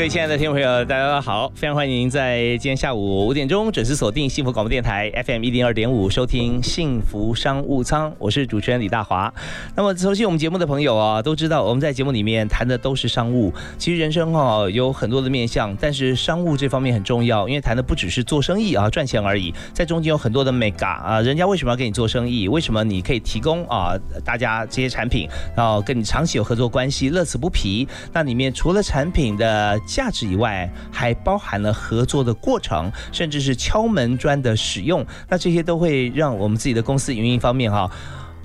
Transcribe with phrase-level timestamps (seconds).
[0.00, 8.10] 各位亲爱的听众朋友，大家好，非常欢迎您在今天下午五点钟准时锁定幸福广播电台 FM 一零二点五，收听幸福商务舱。
[8.18, 9.30] 我是主持人李大华。
[9.76, 13.52] 那么熟悉我们节目的朋友啊，都知道我们在节目里面谈的都是商务。
[13.76, 22.48] 其实人生哈有很多的面向，但是商务这方面很重要，因为谈的不只是做生意啊赚钱而已，在中间有很多的 mega 啊，人家为什么要跟你做生意？
[22.48, 23.92] 为什么你可以提供啊
[24.24, 27.86] 大家这些产品，然后跟你长期有合作关系，乐此不疲？
[28.14, 35.04] 那里面除了产品的价值以外，还包含了合作的过程，甚至是敲门砖的使用。
[35.28, 37.90] 那这些都会让我们自己的公司运营方面哈。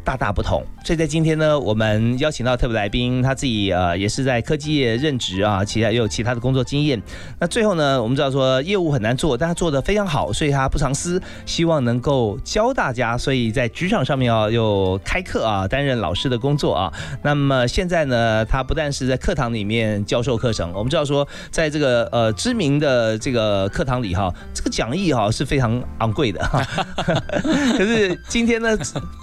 [0.06, 7.02] 大大不同，所以在今天呢，我们邀请到特别来宾，他自己呃也是在科技业任职啊，其他也有其他的工作经验。
[7.40, 16.94] 那最后呢，我们知道说业务很难做，但他做的非常好，所以他不藏私，希望能够教大家，所以在职场上面啊又开课啊，担任老师的工作啊。
[17.24, 26.40] 那么现在呢，他不但是在课堂里面教授课程，我们知道说在这个呃知名的这个课堂里哈，这个讲义哈是非常昂贵的。
[27.76, 28.78] 可是今天呢，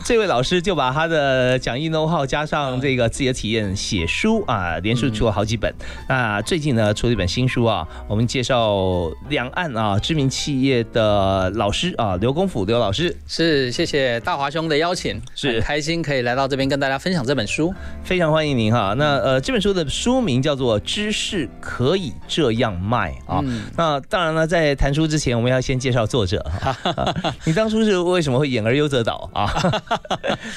[0.05, 5.71] 这位老师就就把他的讲义 know how 加上这个自己的体验写书啊，连续出了好几本。
[6.09, 18.95] 那最近呢，出了一本新书啊，我们介绍两岸啊知名企业的老师啊，刘功甫刘老师是谢谢大华兄的邀请，是开心可以来到这边跟大家分享这本书，非常欢迎您哈。
[18.97, 23.45] 那呃这本书的书名叫做《知识可以这样卖》啊。
[23.77, 27.15] 那当然了，在谈书之前，我们要先介绍作者哈。
[27.45, 29.53] 你当初是为什么会演而优则导啊？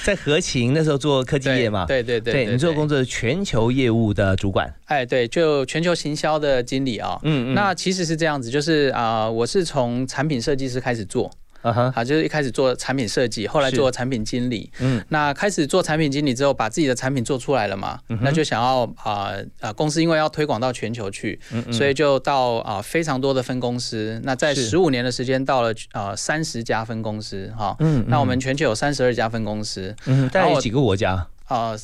[0.06, 11.32] 在合勤那时候做科技业嘛，对对对，对你做工作是全球业务的主管，哎，对，就全球行销的经理啊，嗯嗯，那其实是这样子，就是啊，我是从产品设计师开始做。
[11.66, 14.72] 啊哈，好，就是一开始做产品设计，后来做产品经理。
[14.80, 21.40] 嗯，那开始做产品经理之后，把自己的产品做出来了嘛，那就想要啊啊，公司因为要推广到全球去，
[21.72, 24.22] 所以就到啊非常多的分公司。
[24.24, 27.76] 那在十五年的时间，到了啊三十家分公司哈。
[27.80, 29.96] 嗯，那我们全球有三十二家分公司。
[30.06, 31.28] 嗯，大概有几个国家？
[31.46, 31.76] 啊。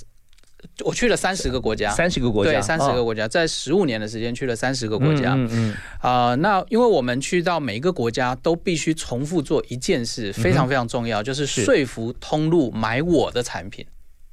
[0.86, 5.34] 我去了三十个国家，三十个国家，对，三十个国家，在十五年的时间去了三十个国家。
[5.36, 13.86] 嗯嗯，啊，那因为我们去到每一个国家都必须重复做一件事，非常非常重要，就是说服通路买我的产品。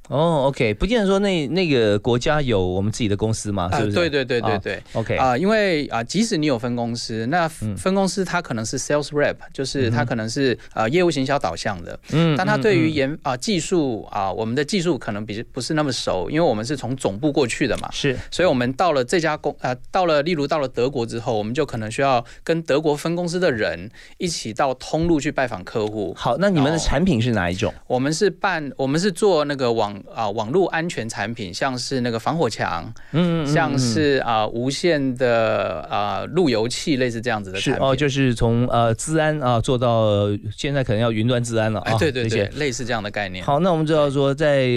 [0.09, 3.95] 哦，OK，不见得说那那个国家有我们自己的公司嘛，是不是？
[3.95, 5.15] 对对对对对，OK。
[5.15, 23.87] 啊，因为啊，即使你有分公司，那分公司它可能是 sales rep，就是它可能是呃业务行销导向的，嗯，但它对于研啊技术啊，我们的技术可能比不是那么熟，因为我们是从总部过去的嘛，是，所以我们到了这家公啊，到了例如到了德国之后，我们就可能需要跟德国分公司的人
[24.17, 26.15] 一起到通路去拜访客户。
[26.17, 27.71] 好，那你们的产品是哪一种？
[27.85, 29.98] 我们是办，我们是做那个网。
[30.13, 43.43] 啊，网络安全产品，像是那个防火墙，嗯，像是啊无线的啊路由器，类似这样子的产品，哦，就是从呃治安啊做到现在可能要云端治安了啊，对对对，类似这样的概念。
[43.43, 44.67] 好，那我们知道说在。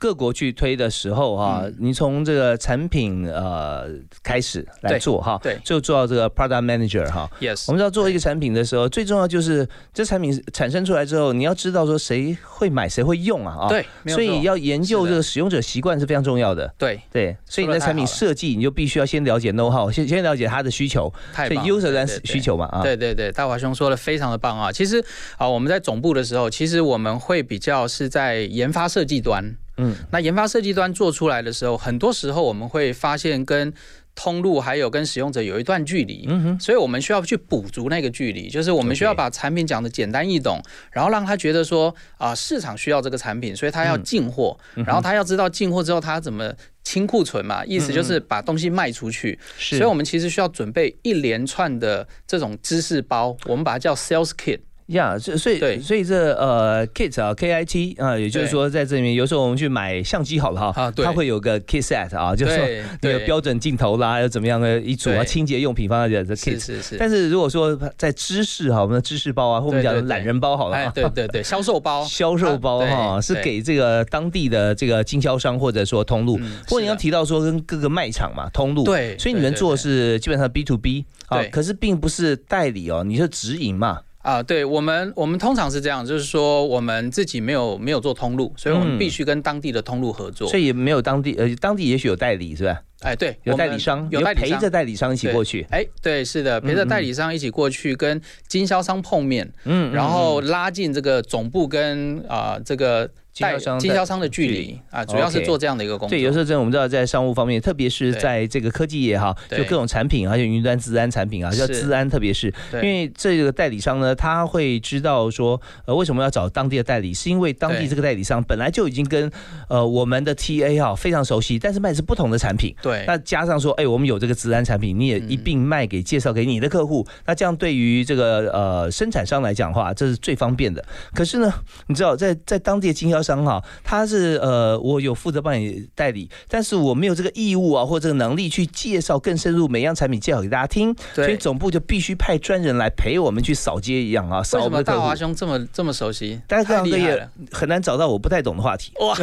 [0.00, 3.86] 各国去推的时候哈，你从这个产品呃
[4.22, 7.30] 开始来做哈，对，就做到这个 product manager 哈。
[7.38, 13.68] Yes，我们知道做一个产品的时候，最重要就是这产品产生出来之后，你要知道说谁会买，谁会用啊啊。
[13.68, 16.74] 对，所以要研究这个使用者习惯是非常重要的。
[16.78, 22.82] 对对，所以你的产品设计，你就必须要先了解 know how，先先了解他的需求，所以 user 的需求嘛啊。
[22.82, 24.72] 对对对，大华兄说的非常的棒啊。
[24.72, 25.04] 其实
[25.36, 29.54] 啊，我们在总部的时候，其实我们会比较是在研发设计端。
[29.80, 33.72] 嗯，那研发设计端做出来的时候，很多时候我们会发现跟
[34.14, 40.60] 通路还有跟使用者有一段距离，嗯哼，所以我们需要去补足那个距离，就是我们需要把产品讲的简单易懂，
[40.90, 46.52] 然后让他觉得说啊市场需要这个产品，所以他要进货，然后他要知道进货之后他怎么
[46.82, 54.60] 清库存嘛，意思就是把东西卖出去，所以我们其实需要准备一连串的这种知识包，我们把它叫 sales kit。
[54.90, 62.66] 呀，这所以所以这呃，kit 啊，K I T 啊，也就是说在这里面，有时候我们去买相机好了哈，它会有个 kit set 啊，就是说
[63.02, 66.58] 那个标准镜头啦，要怎么样的一组啊，清洁用品放在这 kit。
[66.58, 66.96] 是是。
[66.96, 76.36] 但是如果说在知识哈，我们的知识包啊，或我们讲懒人包好了，对对对，销售包， 销售包哈，是给这个当地的这个经销商或者说通路。
[76.36, 84.00] 不过你要提到说跟各个卖场嘛，通路，对，所以你们做的是基本上 B to B 啊，可是并不是代理哦，你是直营嘛。
[84.22, 92.82] 啊，对我们，我们通常是这样，就是说我们自己没有没有做通路，所以我们必须跟当地的通路合作，所以没有当地呃，当地也许有代理是吧？
[93.00, 95.66] 哎，对，有代理商，有陪着代理商一起过去。
[95.70, 103.10] 哎，对，是的，陪着代理商一起过去跟经销商碰面，嗯，然后拉近这个总部跟啊这个。
[103.32, 106.10] 经销商经销商的距离啊，主要是做这样的一个工作。
[106.10, 119.30] 对，有时候真的我们知道，在商务方面，特别是在这个科技业哈，就各种产品，而且云端自安产品啊，叫自安，特别是因为这个代理商呢，他会知道说，呃，为什么要找当地的代理，是因为当地这个代理商本来就已经跟
[119.68, 122.74] 呃我们的 TA 哈非常熟悉，但是卖的是不同的产品。
[122.82, 130.84] 对，那加上说，哎，我们有这个自安产品，你也一并卖给介绍给你的客户，那这样对于这个呃生产商来讲的话，这是最方便的。
[131.14, 131.52] 可是呢，
[131.86, 144.42] 你知道，在在当地的经销商哈，他他是呃，我有负责帮你代理，但是我没有这个义务啊，或这个能力去介绍更深入每样产品介绍给大家听，所以总部就必须派专人来陪我们去扫街一样啊。
[144.42, 146.40] 扫什么大华兄这么这么熟悉？
[146.46, 148.90] 但是各行各业很难找到我不太懂的话题。
[149.00, 149.14] 哇，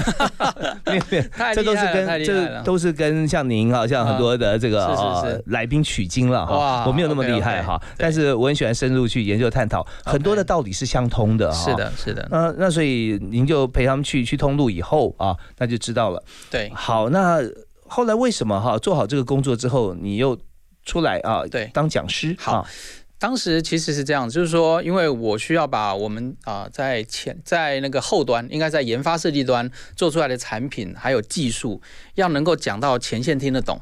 [0.85, 1.23] 没有没有，
[1.55, 6.85] 这都是跟 这都是跟像您啊，像很多的这个来宾取经了哈。
[6.85, 11.71] 我没有那么厉害哈，但是我很喜欢深入去研究探讨，很多的道理是相通的哈。
[11.71, 12.27] 是的，是的。
[12.29, 14.67] 那那所以您就陪他们去去通路。
[14.67, 16.21] 以后啊，那就知道了。
[16.51, 17.39] 对，好，那
[17.87, 20.37] 后来为什么哈做好这个工作之后，你又
[20.83, 21.43] 出来啊？
[21.49, 22.35] 对，当讲师。
[22.37, 22.67] 好，
[23.17, 31.81] 当时其实是这样，就是说，因为我需要把我们啊在前在那个后端，应该在研发设计端做出来的产品还有技术，
[32.15, 33.79] 要能够讲到前线听得懂。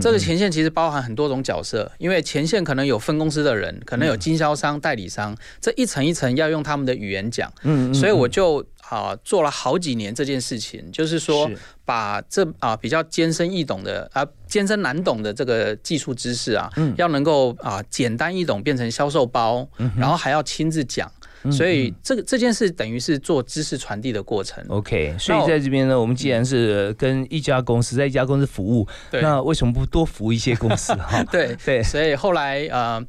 [0.00, 7.52] 这个前线其实包含很多种角色，因为前线可能有分公司的人，可能有经销商、代理商，这一层一层要用他们的语言讲。
[7.62, 8.66] 嗯，所以我就。
[8.88, 11.50] 啊，做了好几年这件事情，就是说
[11.84, 19.66] 把这啊比较艰深易懂的啊艰深难懂的这个技术知识啊，要能够啊简单易懂变成销售包，
[19.96, 21.10] 然后还要亲自讲，
[21.50, 24.64] 所以这个这件事等于是做知识传递的过程。
[24.68, 31.24] OK，所以在这边呢，我们既然是跟一家公司在一家公司服务，那为什么不多服一些公司哈？
[31.32, 33.04] 对对，所以后来呃。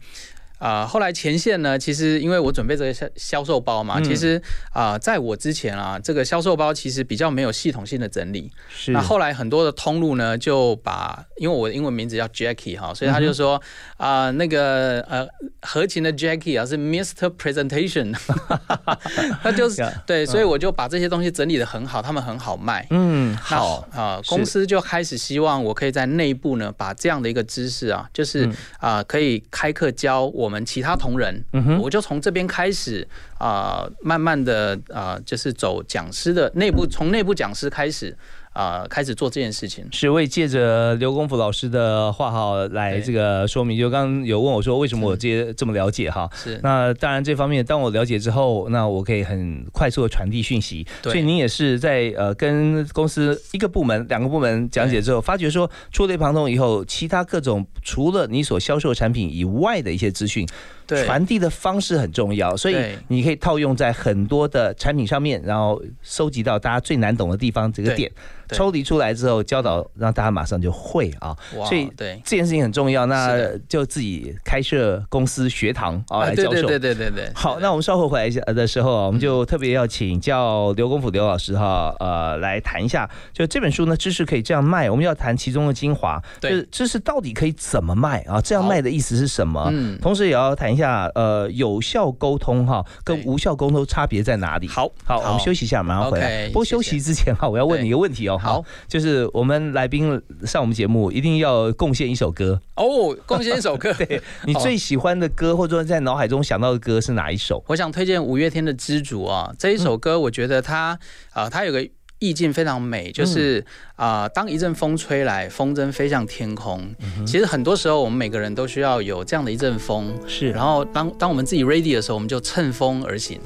[0.57, 4.41] 啊，后来前线呢，其实因为我准备这个销销售包嘛，其实
[4.71, 8.49] 啊，在我之前啊，这个销售包其实比较没有系统性的整理。
[8.69, 8.91] 是。
[8.91, 13.61] 那后来很多的通路呢，就把因为我的英文名字叫 Jackie 哈，所以他就说
[13.97, 15.27] 啊，那个呃，
[15.61, 18.15] 合情的 Jackie 啊是 Mr Presentation，
[19.43, 22.87] 他就是对，所以我就把这些东西整理的很好，他们很好卖。
[22.91, 28.49] 嗯，好啊，公司就开始希望我可以在内部呢，把这样的一个知识啊，就是
[28.79, 30.44] 啊，可以开课教我。
[30.45, 31.43] 我们其他同仁，
[31.81, 33.07] 我就从这边开始
[33.39, 38.15] 啊，慢慢的啊，就是走讲师的内部，从内部讲师开始。
[38.55, 43.77] 啊，开始做这件事情，是为借着刘功夫老师的话哈来这个说明。
[43.77, 46.29] 就刚刚有问我说，为什么我这这么了解哈？
[46.33, 46.57] 是。
[46.63, 50.87] 那当然这方面，当我了解之后，那我可以很快速的传递讯息。
[51.03, 60.47] 所以您也是在呃跟公司一个部门、两个部门讲解之后，发觉说触类旁通以后，其他各种除了你所销售产品以外的一些资讯。
[60.87, 62.75] 传递的方式很重要，所以
[63.07, 68.11] 你可以套用在很多的产品上面，然后收集到大家最难懂的地方这个点，
[68.49, 71.35] 抽离出来之后教导，让大家马上就会啊。
[71.65, 73.35] 所以对这件事情很重要，那
[73.67, 76.67] 就自己开设公司学堂啊来教授。
[76.67, 88.39] 对对对对好，那我们稍后回来一下的时候，我们就特别要请教刘功夫刘老师哈，呃，来谈一下，就这本书呢，知识可以这样卖，我们要谈其中的精华，就是知识到底可以怎么卖啊？
[88.39, 89.67] 这样卖的意思是什么？
[89.73, 90.74] 嗯，同时也要谈。
[90.75, 94.67] 一下，呃，有效沟通哈，跟无效沟通差别在哪里？
[94.67, 96.47] 好，好，我们休息一下，马上回来。
[96.47, 98.37] 不过休息之前哈，我要问你一个问题哦。
[98.37, 103.15] 好，就是我们来宾上我们节目，一定要贡献一首歌哦。
[103.25, 107.63] 贡献一首歌， 对 你最喜欢的歌，或者说在脑海中想到的歌是哪一首？
[107.67, 110.99] 我想推荐五月天的《知足》啊，这一首歌，我觉得它
[111.31, 111.87] 啊，它有个。
[112.19, 113.63] 意境非常美，就是
[113.95, 116.93] 啊，当一阵风吹来，风筝飞向天空。
[117.25, 120.51] 其实很多时候，我们每个人都需要有这样的一阵风，是。
[120.51, 123.39] 然后当当我们自己 ready 的时候，我们就乘风而行。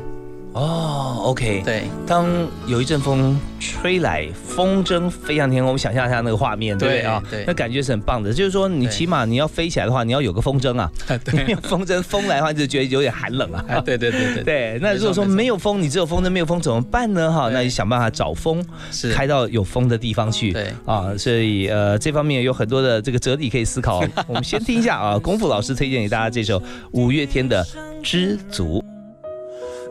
[0.52, 2.28] 哦，OK，对，当
[2.66, 7.22] 有一阵风吹来，风筝飞向天空，我们想象一下那个画面，对不对啊？
[7.30, 8.34] 对，那感觉是很棒的。
[8.34, 10.90] 就是说，你起码你要飞起来的话，你要有个风筝啊。
[11.32, 13.80] 没有 风筝，风来的话就觉得有点寒冷啊。
[13.86, 14.80] 对对对对对。
[14.82, 17.32] 那如果说没有风，你只有风筝没有风怎么办呢？
[17.32, 20.52] 哈，那你想办法找风，是开到有风的地方去。
[20.52, 24.04] 对啊，所以呃，这方面有很多的这个哲理可以思考。
[24.26, 27.64] 我们先听一下啊，功夫老师推荐给大家这首五月天的
[28.02, 28.84] 《知足》。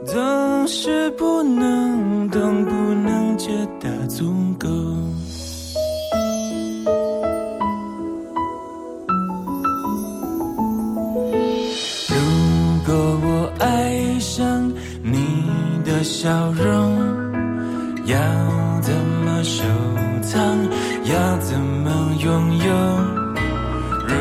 [0.07, 3.51] 总是不能懂，不能觉
[3.81, 4.69] 得足够。
[12.09, 12.15] 如
[12.87, 15.43] 果我爱上你
[15.85, 16.97] 的笑容，
[18.07, 18.17] 要
[18.81, 19.65] 怎么收
[20.23, 20.41] 藏？
[21.05, 22.65] 要怎么拥有？
[24.07, 24.15] 如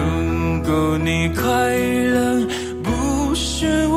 [0.64, 2.46] 果你快乐
[2.84, 3.97] 不是我。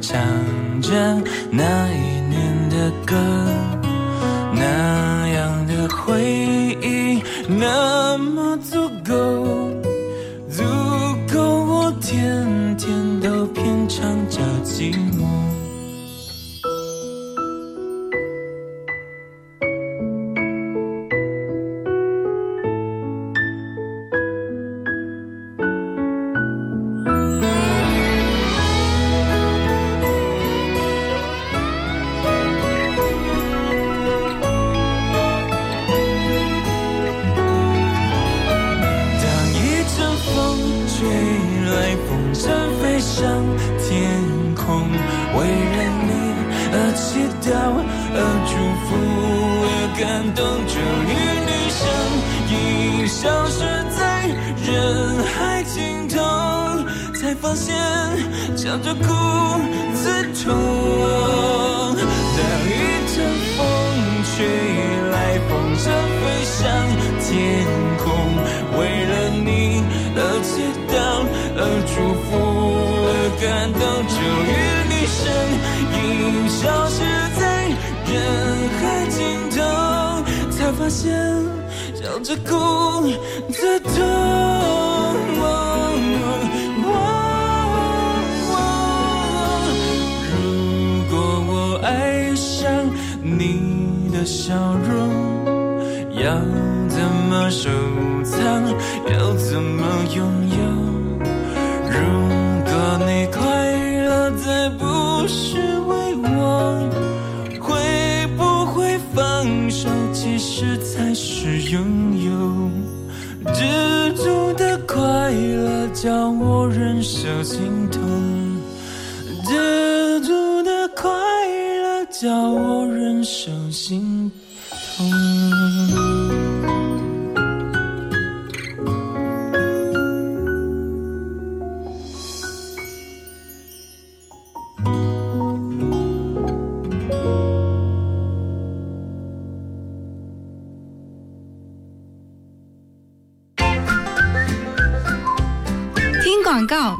[0.00, 0.20] 唱
[0.80, 0.90] 着
[1.50, 3.16] 那一年的歌，
[4.54, 6.22] 那样的回
[6.80, 8.07] 忆那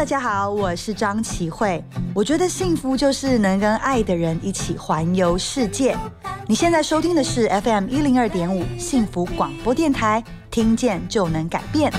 [0.00, 1.84] 大家好，我是张琪慧。
[2.14, 5.94] 我觉得幸福就是能跟爱的人一起环游世界。
[6.46, 11.92] 你现在收听的是 FM 一零二点五幸福广播电台，听见就能改变。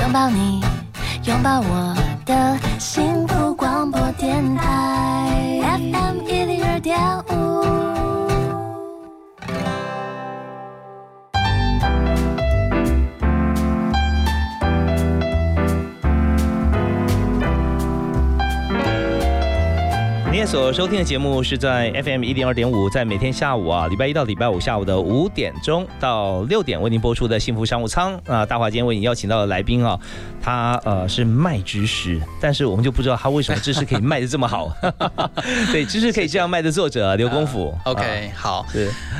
[0.00, 0.62] 拥抱你，
[1.24, 6.96] 拥抱我的幸福广播电台 FM 一零二点
[7.30, 7.99] 五。
[20.40, 28.46] 今天所收听的节目是在 FM 一零二点五，在每天下午啊，礼拜一到礼拜五下午的五点钟到六点为您播出的幸福商务舱啊。
[28.46, 30.00] 大华今天为您邀请到的来宾啊，
[30.42, 34.72] 他呃是卖知识，但是我们就不知道他为什么知识可以卖的这么好。
[35.72, 37.76] 对，知识可以这样卖的作者刘功夫。
[37.84, 38.66] OK，好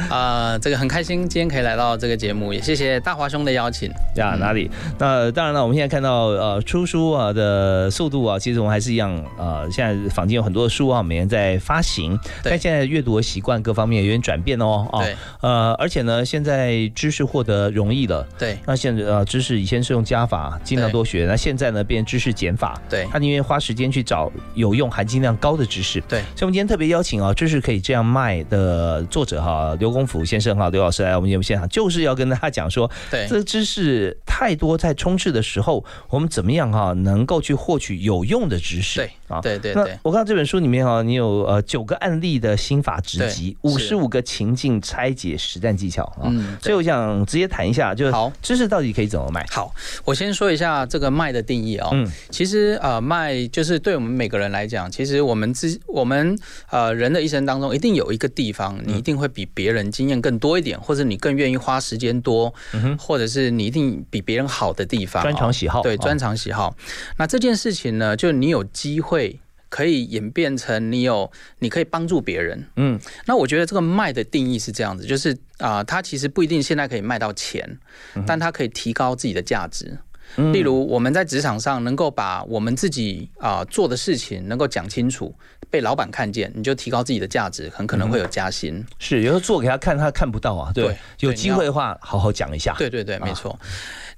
[0.09, 3.91] 啊，呃，这个很开心今天可以来到这个节目，也谢谢大华兄的邀请。
[4.17, 4.71] 呀，哪里？
[4.99, 14.87] 那当然了，我们现在看到呃出书啊的速度啊，其实我们还是一样呃，现在坊间有很多的书啊，每年在发行，对但现在阅读的习惯各方面有点转变哦。
[14.93, 18.27] 哦对，呃，而且呢，现在知识获得容易了。
[18.39, 22.81] 对那现在呃，知识以前是用加法，尽量多学，那现在呢，变知识减法。
[22.89, 26.01] 对他宁愿花时间去找有用、含金量高的知识。
[26.03, 39.01] 对，所以我们今天特别邀请啊，知识可以这样卖的作者哈，刘功福先生哈，刘老师来我们节目现场，就是要跟大家讲说，对这个知识太多，在充斥的时候，我们怎么样哈，能够去获取有用的知识？
[39.01, 46.27] 对啊，对对对我看到这本书里面哈，你有呃九个案例的心法直击，对五十五个情境拆解实战技巧啊。
[46.27, 49.47] 嗯所以我想直接谈一下，就是好知识到底可以怎么卖？
[49.51, 49.73] 好，
[50.05, 51.91] 我先说一下这个卖的定义哦。
[51.93, 56.37] 嗯其实呃，卖就是对我们每个人来讲，其实我们之我们
[56.71, 62.53] 呃人的一生当中，一定有一个地方，嗯你一定会比别人经验更多一点，或者你更愿意花时间多，
[62.99, 66.77] 或者是你一定比别人好的地方专长喜好对，哦专长喜好。
[67.17, 69.39] 那这件事情呢，就你有机会。
[69.71, 71.31] 可以演变成你有，
[71.61, 72.67] 你可以帮助别人。
[72.75, 77.79] 嗯，那我觉得这个卖的定义是这样子，就是啊、它其实不一定现在可以卖到钱，
[78.27, 79.97] 但它可以提高自己的价值。
[80.37, 85.35] 嗯例如我们在职场上能够把我们自己啊、做的事情能够讲清楚，
[85.71, 88.85] 被老板看见，你就提高自己的价值，很可能会有加薪。
[88.99, 90.73] 是有时候做给他看，他看不到啊。
[90.73, 92.75] 对，对有机会的话，好好讲一下。
[92.79, 93.59] 对对对，没错。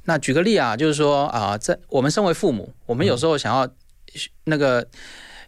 [0.05, 3.68] 那举个例啊，就是说啊、在我们身为父母，我们有时候想要
[4.44, 4.87] 那个。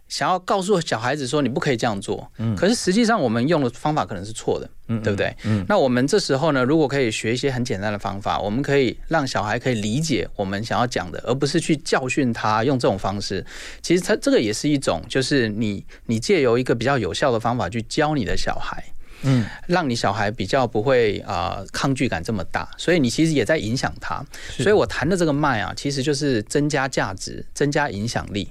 [0.07, 4.69] 想要告诉小孩子说你不可以这样做，可是实际上我们用的方法可能是错的，
[5.01, 5.35] 对不对？
[5.43, 13.45] 嗯那我们这时候呢，如果可以学一些很简单的方法，我们可以让小孩可以理解我们想要讲的，而不是去教训他用这种方式。
[13.81, 18.83] 其实他这个也是一种，就是你你借由一个比较有效的方法去教你的小孩。
[19.27, 24.23] 嗯，让你小孩比较不会啊、呃抗拒感这么大，所以你其实也在影响他。
[24.51, 28.47] 所以我谈的这个卖啊，其实就是增加价值、增加影响力。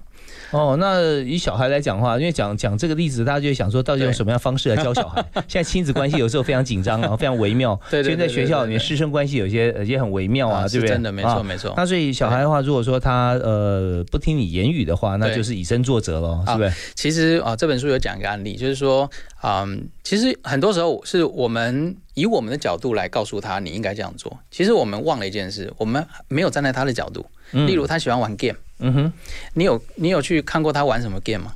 [0.51, 5.25] 哦，那以小孩来讲的话，因为讲讲这个例子，大家就会想说，到底用什么样方式来教小孩？
[5.49, 7.79] 现在亲子关系有时候非常紧张然后，非常微妙。
[7.91, 10.89] 对对对所以在学校里面，师生关系有些呃也很微妙啊，对不对？
[10.89, 11.75] 是真的，没错啊没错。
[11.77, 16.73] 那所以小孩的话，如果说他呃不听你言语的话，那就是以身作则咯，是不是？
[16.95, 19.11] 其实啊，这本书有讲一个案例，就是说，
[19.43, 24.37] 嗯，其实很多时候是我们以我们的角度来告诉他你应该这样做。
[24.51, 27.25] 其实我们忘了一件事，我们没有站在他的角度。
[27.53, 29.13] 嗯例如，他喜欢玩 game，嗯哼，
[29.55, 31.53] 你有你有去看过他玩什么 game 吗？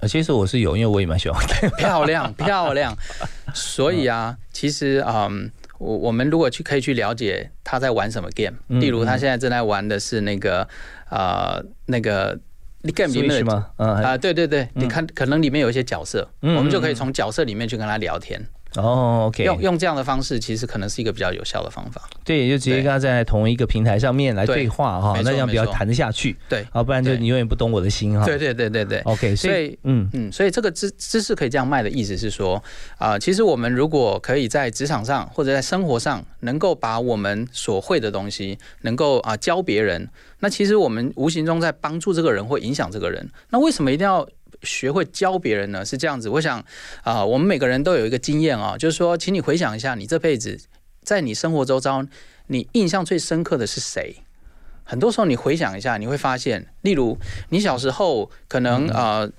[0.00, 1.70] 呃其实我是有，因为我也蛮喜欢看。
[1.78, 2.94] 漂亮 漂亮。
[3.54, 10.68] 所以啊，其实嗯，我我们如果去可以去了解他在玩什么 game，嗯例如他现在正在玩的是那个
[11.10, 12.38] 呃那个
[12.94, 13.68] game 里面的吗？
[13.78, 18.38] 嗯，啊、对对对，你看可能里面有一些角色，嗯我们就可以从角色里面去跟他聊天，
[18.80, 22.02] 哦，OK，用用这样的方式，其实可能是一个比较有效的方法。
[22.24, 28.24] 对，就直接跟他在同一个平台上面来对对话哈，那这样比较谈得下去，对啊，不然就你永远不懂我的心哈。
[28.24, 28.98] 对对对对对。
[29.00, 32.62] ，OK，所以嗯嗯，所以这个知知识可以这样卖的意思是说，
[32.98, 40.08] 啊、其实我们如果可以在职场上或者在生活上，能够把我们所会的东西，能够啊、教别人，
[40.40, 43.28] 那其实我们无形中在帮助这个人或影响这个人。
[43.50, 44.26] 那为什么一定要
[44.66, 45.82] 学会教别人呢？
[45.82, 46.62] 是这样子，我想
[47.02, 50.60] 啊、我们每个人都有一个经验啊，就是说，请你回想一下，你这辈子
[51.02, 52.04] 在你生活周遭，
[52.48, 54.16] 你印象最深刻的是谁？
[54.84, 57.16] 很多时候你回想一下，你会发现，例如
[57.48, 59.30] 你小时候可能呃，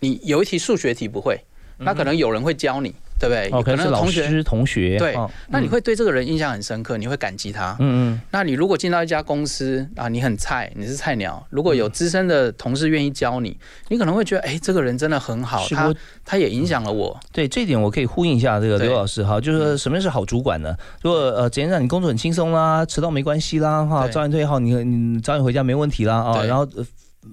[0.00, 1.40] 你有一题数学题不会，
[1.78, 2.94] 那可能有人会教你，
[3.28, 3.58] 对对不对？
[3.58, 7.76] 哦，可能是老同学师、同学，对哦，那你会对这个人印象很深刻，你会感激他。
[7.80, 13.56] 嗯嗯，那你如果进到一家公司啊，你很菜，你是菜鸟，如果有资深的同事愿意教你，
[13.88, 17.18] 你可能会觉得，哎，这个人真的很好，他他也影响了我。
[17.32, 20.74] 对这一点我可以呼应一下这个刘老师哈，就是说什么是好主管呢？
[21.02, 26.68] 如果呃，简单让，你工作很轻松啦，迟到没关系啦，哈，对早点退号，你你早点回家没问题啦啊，对然后。
[26.76, 26.84] 呃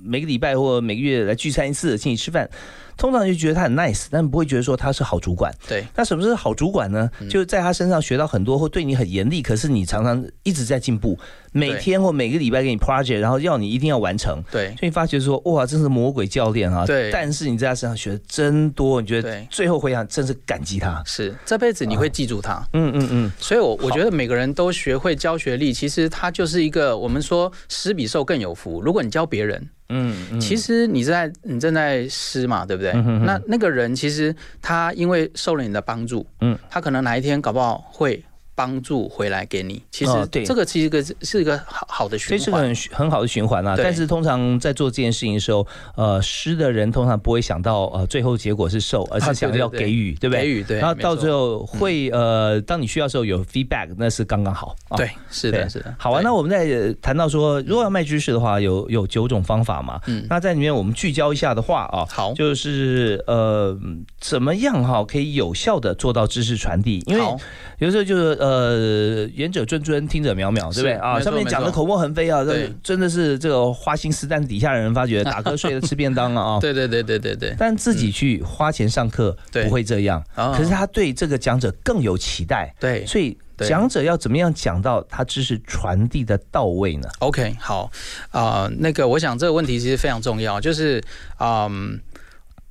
[0.06, 2.50] 每个礼拜或每个月来聚餐一次，请你吃饭，
[3.02, 5.52] 通常就觉得他很 nice，但不会觉得说他是好主管。
[5.68, 7.10] 对那什么是好主管呢？
[7.20, 11.18] 嗯就是在他身上学到很多，或对你很严厉，可是你常常一直在进步，
[11.52, 14.42] 每天或每个礼拜给你 project，然后要你一定要完成。
[14.52, 16.86] 对所以你发觉说，哇，真是魔鬼教练啊！
[16.86, 21.02] 对但是你在他身上学的真多，你觉得对最后回想，真是感激他。
[21.06, 22.66] 是这辈子你会记住他。
[22.74, 28.82] 嗯嗯嗯，所以我，我觉得每个人都学会教学力，其实他就是一个我们说施比受更有福。
[28.82, 32.92] 如果你教别人，嗯嗯，其实你在你正在施嘛，对不对？
[32.94, 38.24] 嗯哼哼那那个人其实他因为受了你的帮助，嗯嗯，他可能哪一天搞不好会
[38.56, 39.82] 帮助回来给你。
[39.92, 42.38] 其实哦对这个其实一个是一个好好的循环。
[42.38, 43.76] 这是个很很好的循环啊。
[43.78, 50.42] 但是通常在做这件事情的时候，呃，施的人通常不会想到呃最后结果是受，而是想要对对给予，对不对？
[50.42, 54.76] 给予对然后到最后会呃，当你需要的时候有 feedback，那是刚刚好。
[54.90, 55.94] 啊对，是的，是的。
[55.98, 60.00] 好啊，那我们再呃谈到说，如果要卖知识的话，有有九种方法嘛。
[60.08, 63.78] 嗯那在里面我们聚焦一下的话啊，好就是呃，
[64.20, 67.04] 怎么样哈可以有效的做到知识传递？
[67.06, 67.38] 因为好
[67.80, 71.20] 有时候就是呃，言者谆谆，听者渺渺，对不对啊？
[71.20, 76.58] 上面讲的口沫横飞啊，这真的是这个花心思，但底下的人发觉打瞌睡的吃便当了啊。
[76.60, 77.56] 对对对对对对。
[77.60, 87.92] 但自己去花钱上课不会这样，哦可是他对这个讲者更有期待，对所以讲者要怎么样讲到他知识传递的到位呢？OK，好，
[88.32, 91.00] 啊、那个我想这个问题其实非常重要，就是
[91.40, 92.00] 嗯，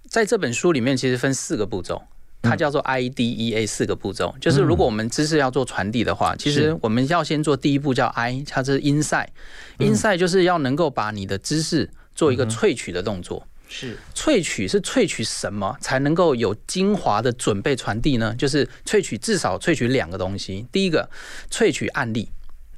[0.08, 2.02] 在这本书里面其实分四个步骤。
[2.42, 13.46] 它叫做 IDEA 四个步骤，就是如果我们知识要做传递的话，其实我们要先做第一步叫 I，它是 insight 就是要能够把你的知识做一个萃取的动作。
[13.68, 13.96] 是。
[14.14, 18.34] 萃取是萃取什么才能够有精华的准备传递呢？
[18.36, 21.08] 就是萃取至少萃取两个东西，第一个
[21.50, 22.28] 萃取案例，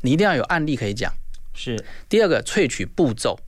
[0.03, 1.13] 你一定要有案例可以讲。
[1.55, 3.39] 是，第二个萃取步骤，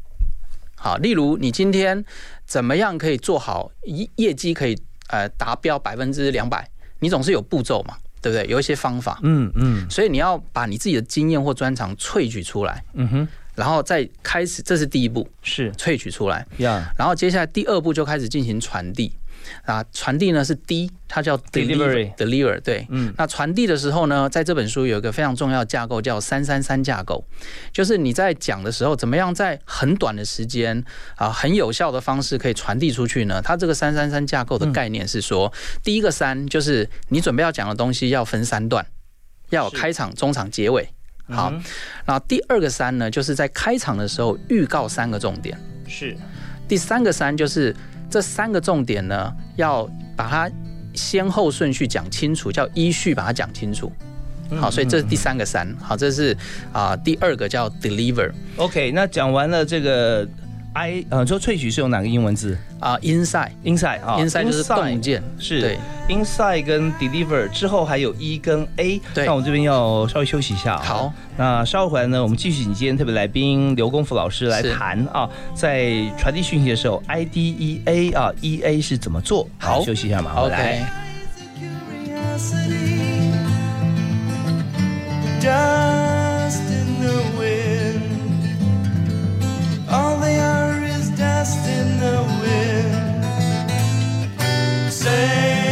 [0.76, 2.04] 好，例如你今天
[2.46, 6.68] 怎么样可以做好业业绩可以呃达标百分之两百，
[7.00, 8.46] 你总是有步骤嘛，对不对？
[8.46, 19.12] 有一些方法，嗯嗯所以你要把你自己的经验或专长萃取出来，嗯哼，然后再开始，这是第一步，是萃取出来，呀然后接下来第二步就开始进行传递。
[19.64, 27.24] 啊，传递呢是 D，它叫 Delivery deliver，对，嗯那传递的时候呢，在这本书有一个非常重要的架构叫三三三架构，
[27.72, 30.84] 就是你在讲的时候，怎么样在很短的时间
[31.16, 33.40] 啊，很有效的方式可以传递出去呢？
[33.42, 35.52] 它这个三三三架构的概念是说，
[35.82, 38.86] 第一个三就是你准备要讲的东西要分三段，
[39.50, 40.88] 要有开场、中场、结尾。
[41.26, 41.50] 好，
[42.04, 45.58] 然后第二个三呢，就是在开场的时候预告三个重点。
[45.88, 46.14] 是
[46.68, 47.74] 第三个三就是
[48.14, 50.48] 这三个重点呢，要把它
[50.94, 53.90] 先后顺序讲清楚，叫依序把它讲清楚。
[54.50, 55.66] 好，所以这是第三个三。
[55.80, 56.36] 好，这是
[56.72, 58.92] 啊、第二个叫 deliver OK。
[58.92, 60.24] 那讲完了这个
[60.74, 62.58] I 呃，说萃取是用哪个英文字？
[62.80, 64.16] 啊、inside？Inside 啊。
[64.18, 65.60] Inside 就是洞见，是。
[65.60, 65.78] 对。
[66.08, 69.24] Inside 跟 deliver 之后还有 E 跟 A，对。
[69.24, 70.82] 那我们这边要稍微休息一下啊。
[70.82, 74.74] 好，那稍后回来呢，我们继续请今天特别来宾刘功夫老师来是。
[74.74, 79.48] 谈啊，在传递讯息的时候，IDEA 啊，EA 是怎么做？
[79.58, 79.80] 好。
[79.82, 80.84] 休息一下嘛，回来。
[85.40, 87.33] Dust in the
[91.44, 93.24] dust in the wind.
[94.90, 95.63] Same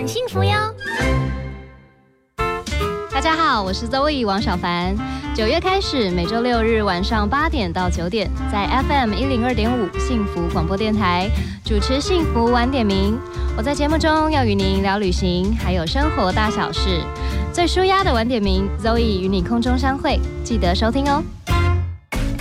[0.00, 0.52] 很幸福哟。
[3.12, 4.96] 大家好，我是 Zoe 王小凡。
[5.34, 11.28] 九月开始，每周六日晚上八点到九点，在 FM 一零二点五幸福广播电台
[11.66, 13.18] 主持幸福晚点名。
[13.58, 17.02] 我在节目中要与您聊旅行，还有生活大小事。
[17.52, 21.22] 最舒压的晚点名，Zoe 与你空中相会，记得收听哦。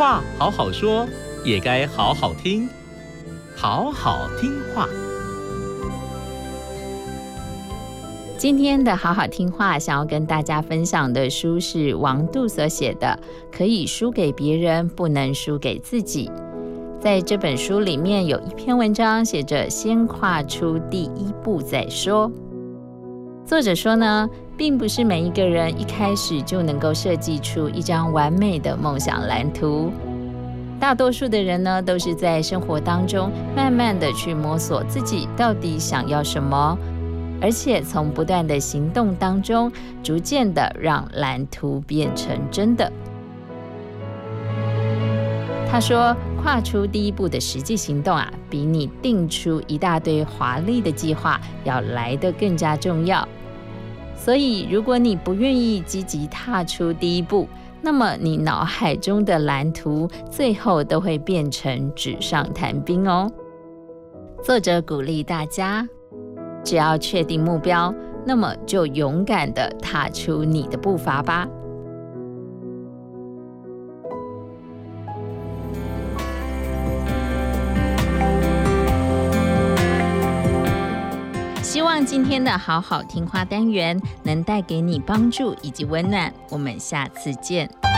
[0.00, 1.06] 话好好说，
[1.44, 2.66] 也该好好听，
[3.54, 4.88] 好好听话。
[8.38, 13.20] 今天的好好听话，想要跟大家分享的书是王杜所写的
[13.54, 16.28] 《可以输给别人，不能输给自己》。
[16.98, 22.32] 在这本书里面有一篇文章写着“先跨出第一步再说”。
[23.44, 24.26] 作者说呢，
[24.60, 29.90] 并不是每一个人一开始就能够设计出一张完美的梦想蓝图。
[30.78, 36.76] 大多数的人呢，都是在生活当中慢慢的去摸索自己到底想要什么。
[37.40, 42.92] 而且从不断的行动当中，逐渐的让蓝图变成真的。
[45.70, 53.26] 他说，跨出第一步的实际行动啊，比你定出一大堆华丽的计划要来得更加重要。
[54.22, 57.48] 所以，如果你不愿意积极踏出第一步，
[57.80, 63.32] 那么你脑海中的蓝图最后都会变成纸上谈兵哦。
[64.44, 65.88] 作者鼓励大家。
[66.62, 67.92] 只要确定目标，
[68.26, 71.48] 那么就勇敢的踏出你的步伐吧。
[82.04, 86.32] 今天的好好听话单元能带给你帮助以及温暖。
[86.48, 87.89] 我们下次见。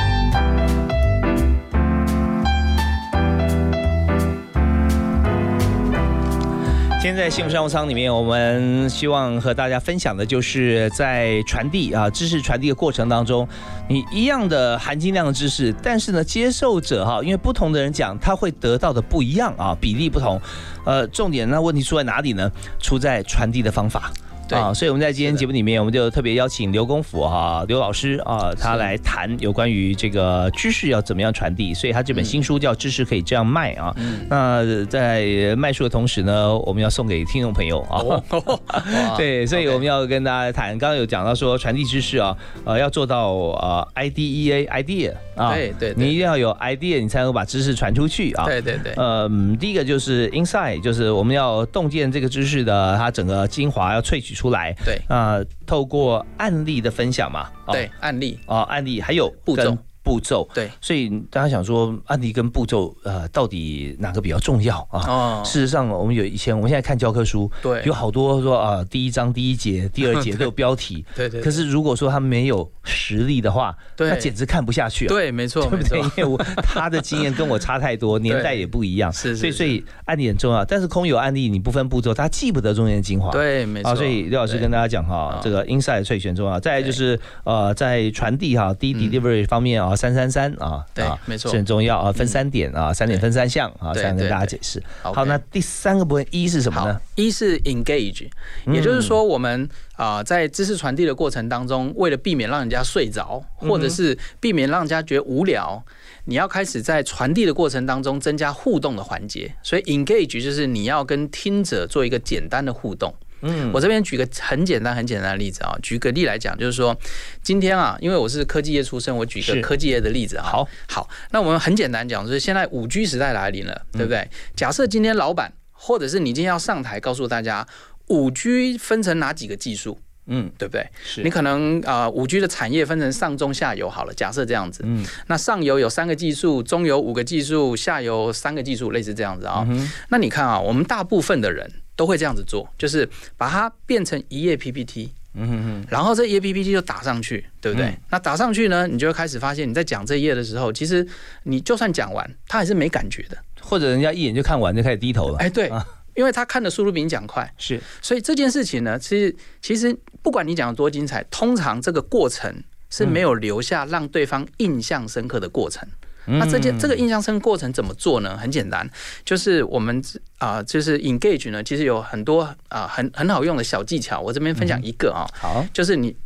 [7.02, 13.46] 今天在幸福商务舱里面，我们希望和大家分享的就是在传递啊知识传递的过程当中，
[13.88, 20.40] 你一样的含金量的知识，但是呢，接受者哈，因为不同的人讲，他会得到的不一样啊，比例不同。
[20.84, 22.48] 呃，重点那问题出在哪里呢？
[22.78, 24.12] 出在传递的方法。
[24.54, 31.72] 啊，所以我们在今天节目里面，我们就特别邀请刘功夫哈刘老师啊，他来谈有关于这个知识要怎么样传递。
[31.72, 33.94] 所以他这本新书叫《知识可以这样卖》啊。
[34.28, 38.22] 那在卖书的同时呢，我们要送给听众朋友啊。
[39.16, 48.44] 对，所以我们要跟大家谈，刚刚有讲到说传递知识啊，呃，要做到呃 IDEA idea 啊，对对，你一定要有 idea，你才能够把知识传出去啊。
[48.44, 48.92] 对对对。
[48.96, 54.41] 呃，第一个就是 inside，就是我们要洞见这个知识的它整个精华，要萃取出。
[54.42, 54.74] 出来。
[54.84, 54.96] 对。
[55.06, 58.36] 啊、呃，透过案例的分享嘛，哦、对案例。
[58.46, 65.00] 啊、呃，案例还有步骤步骤对，所以大家想说案例跟步骤呃到底哪个比较重要啊？
[65.06, 71.40] 哦，事实上我们有以前我们现在看教科书，对，有好多说啊第一章第一节第二节都有标题， 对对。
[71.40, 75.08] 可是如果说他没有实力的话，对，那简直看不下去啊。
[75.08, 80.64] 对，没错 对不对，因为我他的经验跟我差太多， 年代也不一样，是是所以所以案例很重要。
[80.64, 83.30] 但是空有案例，你不分步骤，他记不得中间的精华。
[83.30, 83.94] 对，没错。
[83.94, 86.58] 所以刘老师跟大家讲哈，这个 inside 萃选重要。
[86.58, 90.72] 再来就是呃，在传递哈，第一 delivery 方面啊，三三三啊。
[90.72, 94.82] 啊，对，没错，是很重要啊，分三点啊，三点分三项啊，这样跟大家解释。
[95.02, 97.00] 好，那第三个部分一是什么呢？
[97.16, 98.28] 一是 engage，
[98.66, 105.82] 也就是说我们啊在知识传递的过程当中，为了避免让人家睡着，或者是避免让人家觉得无聊，
[106.24, 109.52] 你要开始在传递的过程当中增加互动的环节。
[109.62, 113.14] 所以 engage 就是你要跟听者做一个简单的互动。
[113.42, 116.96] 嗯，我这边举个很简单、很简单的例子啊，举个例来讲，就是说，
[117.42, 120.44] 今天啊，因为我是科技业出身，我举一个科技业的例子啊。
[120.44, 124.26] 好，好，那我们很简单讲，就是现在五 G 时代来临了，对不对？
[124.56, 127.66] 假设今天老板或者是你今天要上台告诉大家，
[128.06, 129.98] 五 G 分成哪几个技术？
[130.26, 130.88] 嗯，对不对？
[131.04, 134.84] 是你可能啊，五 G 的产业分成上中下游好了，假设这样子。
[134.86, 139.66] 嗯，那上游有三个技术，中游五个技术，下游三个技术，类似这样子啊。
[140.10, 141.68] 那你看啊，我们大部分的人。
[141.96, 147.86] 都会这样子做，就是把它变成一页 PPT，嗯哼哼，然后这一页 PPT 就打上去，对不对？
[147.88, 151.06] 嗯那打上去呢，你就会开始发现你在讲这一页的时候，其实
[151.44, 153.36] 你就算讲完，他还是没感觉的。
[153.60, 155.38] 或者人家一眼就看完就开始低头了。
[155.38, 162.54] 哎，对，啊因为他看的速度比你讲快，是，所以这件事情呢，其实其实不管你讲的多精彩，通常这个过程
[162.90, 165.88] 是没有留下让对方印象深刻的过程。
[166.26, 168.36] 那这件这个印象深刻过程怎么做呢？
[168.36, 168.88] 很简单，
[169.24, 170.02] 就是我们
[170.38, 174.20] 啊、就是 engage 呢，其实有很多啊、很很好用的小技巧。
[174.20, 176.16] 我这边分享一个啊、好，就是你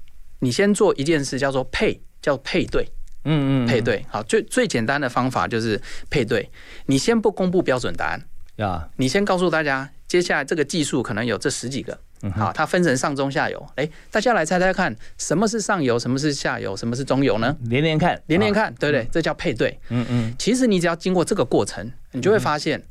[0.40, 2.87] 你先做一件事叫做配，叫配对。
[3.28, 6.48] 嗯嗯，配对，好，最最简单的方法就是配对。
[6.87, 8.22] 你先不公布标准答案，
[8.56, 13.66] 呀，你先告诉大家，接下来这个技术可能有这十几个，嗯好，它分成上中下游。
[13.75, 17.57] 哎，大家来猜猜看，什么是上游，什么是下游，什么是中游呢？
[17.64, 19.09] 连连看，连连看，对不对？
[19.11, 19.79] 这叫配对。
[19.88, 22.83] 嗯嗯，其实你只要经过这个过程，你就会发现。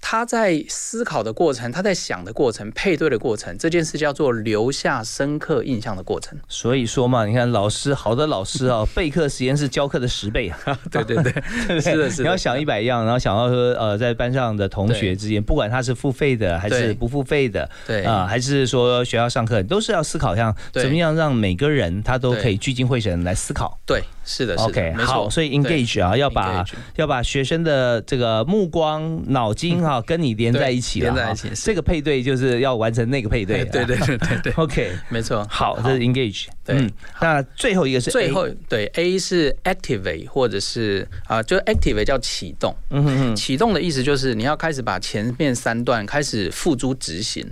[0.00, 6.38] 他在思考的过程，他在想的过程，配对的过程，这件事叫做留下深刻印象的过程。
[6.48, 10.78] 所以说嘛，你看老师，好的老师啊， 备课时间是教课的十倍啊。
[10.90, 12.22] 对对 对，是的，是的。
[12.22, 23.78] 你要想一百样，然后想到说呃，在班上的同学之间，不管他是付费的还是不付费的，对啊、还是说学校上课，都是要思考像对怎么样让每个人他都可以聚精会神来思考。
[23.86, 24.94] 对，是的，是的 OK。
[25.04, 26.64] 好，所以 engage 啊，要把
[26.94, 33.64] 要把学生的这个目光、脑筋 哈、跟你连在一起连在一起这个配对就是要完成那个配对。
[33.70, 35.44] 对对对对对 OK，没错。
[35.50, 36.46] 好，这是 engage。
[36.64, 36.90] 对嗯，
[37.20, 42.72] 那最后一个是最后对 A 是 activate 或者是啊、就 activate 叫启动。
[42.90, 47.44] 嗯哼哼，启动的意思就是你要开始把前面三段开始付诸执行。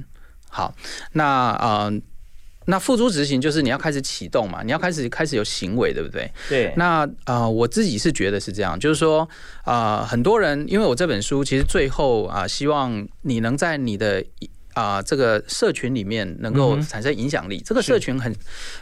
[0.50, 0.74] 好，
[1.12, 1.92] 那呃，
[2.68, 6.30] 那付诸执行就是你要开始启动嘛，你要开始开始有行为，对不对？
[6.48, 9.28] 对，那啊、呃我自己是觉得是这样，就是说
[9.64, 14.24] 啊、呃很多人因为我这本书其实最后啊、希望你能在你的。
[14.74, 18.32] 啊、这个社群里面能够产生影响力，这个社群很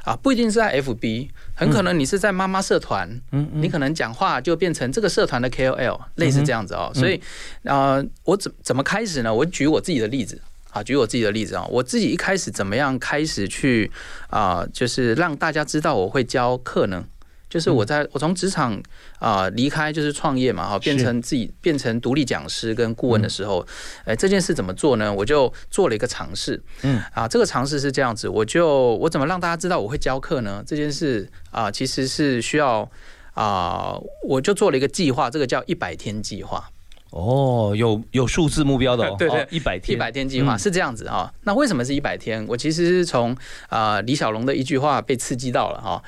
[0.05, 6.93] 啊，不一定是在 FB，很可能你是在妈妈社团，嗯你可能讲话就变成这个社团的 KOL，类似这样子哦。
[6.95, 7.19] 所以，
[7.63, 9.33] 呃，我怎怎么开始呢？
[9.33, 10.39] 我举我自己的例子。
[10.77, 13.91] 啊，举我自己的例子啊，我自己一开始怎么样开始去
[14.29, 17.03] 啊、就是让大家知道我会教课呢？
[17.49, 18.79] 就是我在我从职场
[19.19, 23.67] 啊离开，就是创业嘛，哈，变成自己变成独立讲师跟顾问的时候，
[24.05, 25.11] 哎，这件事怎么做呢？
[25.15, 30.63] 我就做了一个尝试，嗯啊，这个尝试是这样子，我就我怎么让大家知道我会教课呢？
[30.67, 32.91] 这件事啊，其实是需要
[33.33, 33.97] 啊，
[34.29, 36.69] 我就做了一个计划，这个叫一百天计划。
[37.17, 41.33] 哦，有有数字目标的哦， 对对，一百天，一百天计划嗯是这样子啊。
[41.45, 42.45] 那为什么是一百天？
[42.49, 43.35] 我其实是从
[43.69, 46.03] 啊李小龙的一句话被刺激到了哈。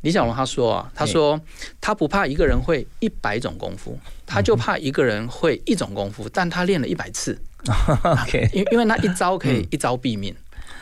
[0.00, 1.40] 李小龙他说啊，他说
[1.80, 7.38] 他不怕一个人会一百种功夫，他就怕一个人会一种功夫，但他练了一百次，
[8.04, 10.34] OK， 因因为那一招可以一招毙命。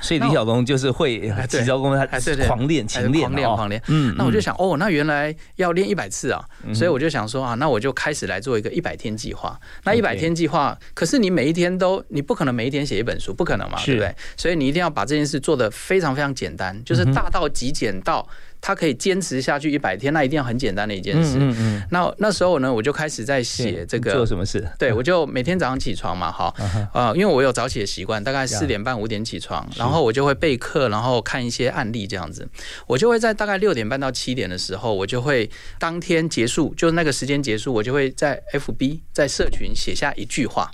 [0.02, 3.82] 所以李小龙就是会哎对几招功，他哎对对狂练、哎勤练、狂练哦狂练。
[3.86, 4.42] 嗯，那我就嗯。
[4.42, 6.74] 想哦，那原来要练一百次啊，嗯。
[6.74, 9.58] 所以我就想说啊，那我就开始来做一个一百天计划。
[9.84, 14.12] 那一百天计划，可是你每一天都，你不可能每一天写一本书，不可能嘛，对不对？
[14.36, 18.28] 所以你一定要把这件事做得非常非常简单，就是大到极简到
[18.62, 21.37] 它可以坚持下去一百天，那一定要很简单的一件事。
[21.38, 24.64] 嗯嗯那那时候呢，我就开始在写这个做什么事？
[24.79, 26.55] 对，我就每天早上起床嘛，哈，
[26.94, 32.48] 呃，因为我有早起的习惯，大概四点半五点起床，然后我就会备课，然后看一些案例这样子。
[32.87, 35.50] 我就会在大概六点半到七点的时候，我就会
[35.81, 40.71] 当天结束，就那个时间结束，我就会在 FB 在社群写下一句话，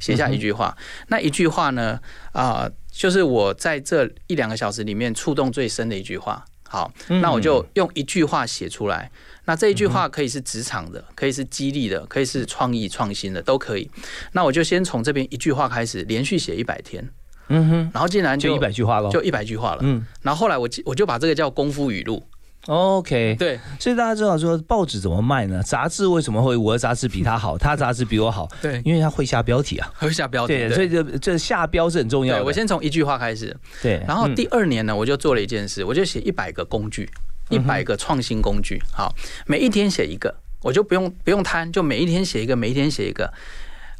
[0.00, 0.76] 写下一句话。
[1.06, 2.00] 那一句话呢，
[2.32, 6.44] 啊、就是我在这一两个小时里面触动最深的一句话。
[6.68, 6.92] 好，
[7.22, 9.10] 那我就用一句话写出来。
[9.46, 13.90] 那这一句话可以是职场的，可以是激励的，可以是创意创新的，都可以。
[14.32, 17.08] 那我就先从这边一句话开始，连续写一百天，
[17.48, 19.80] 嗯哼，然后竟然就一百句话了，就一百句话了。
[19.82, 22.22] 嗯然后后来我我就把这个叫功夫语录。
[22.68, 25.62] ，OK，对，所以大家知道说报纸怎么卖呢？
[25.62, 28.46] 杂志为什么会我的杂志比他好，他杂志比我好？
[28.62, 29.90] 对因为他会下标题啊。
[29.96, 32.42] 会下标题，对，所以这这下标是很重要。
[32.44, 37.10] 我先从一句话开始，对，嗯然后第二年呢，我就做了一件事，我就写一百个工具，
[37.50, 38.78] 嗯一百个创新工具。
[38.92, 39.14] 好，
[39.46, 43.32] 每一天写一个，我就不用不用贪，就每一天写一个，每一天写一个。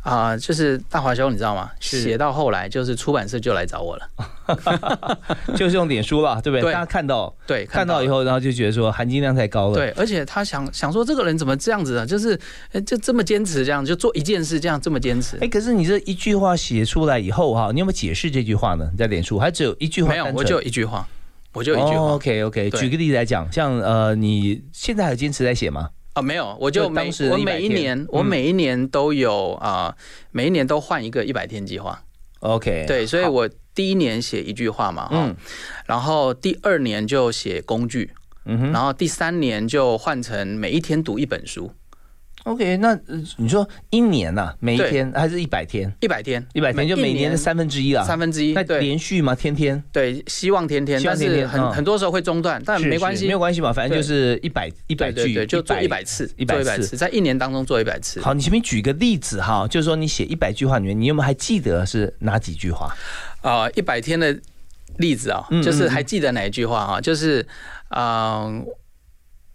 [0.09, 1.71] 啊、就是大华兄，你知道吗？
[1.81, 4.09] 写到后来，就是出版社就来找我了。
[5.55, 6.63] 就是用脸书了，对不对？
[6.63, 9.75] 对大家看到对，看到以后，然后就觉得说含金量太高了。
[9.75, 12.07] 对，而且他想想说，这个人怎么这样子啊？
[12.07, 12.39] 就是
[12.73, 15.37] 呃就这么坚持，这样就做一件事，这样这么坚持。
[15.43, 18.89] 哎，可是你这一句话写出来以后哈，你有没有解释这句话呢？
[18.91, 21.07] 你在脸书还只有一句话没有，我就一句话，
[21.53, 22.13] 我就一句话。
[22.15, 25.91] OK OK，举个例子来讲，像呃，你现在还有坚持在写吗？
[26.19, 27.81] 啊，没有，我就每就当时的100我每一天。
[27.81, 29.95] 年，我嗯每一年都有啊、
[30.33, 32.03] 每一年都换一个一百天计划。
[32.41, 35.37] OK，对，所以我第一年写一句话嘛，哈、嗯。
[35.87, 38.11] 然后第二年就写工具，
[38.45, 38.73] 嗯哼。
[38.73, 41.73] 然后第三年就换成每一天读一本书，
[42.49, 45.93] OK，那呃你说一年呐、每一天还是一百天？
[46.01, 47.29] 一百天，一百天就每年。
[47.29, 49.35] 的三分之一啊，三分之一，那连续吗？
[49.35, 49.83] 天天？
[49.93, 58.19] 对，希望天天，希望但是很、很多时候会中断，但没关系，没有关系嘛，反正就是一百一百句，就做一百次，一百次，在一年当中做一百次。
[58.23, 62.97] 好，你前面举个例子哈，就是说你写一百句话里面，你有没有还记得是哪几句话？
[63.43, 64.35] 啊，一百天的
[64.97, 67.47] 例子啊、嗯就是嗯还记得哪一句话哈、就是
[67.91, 68.65] 嗯、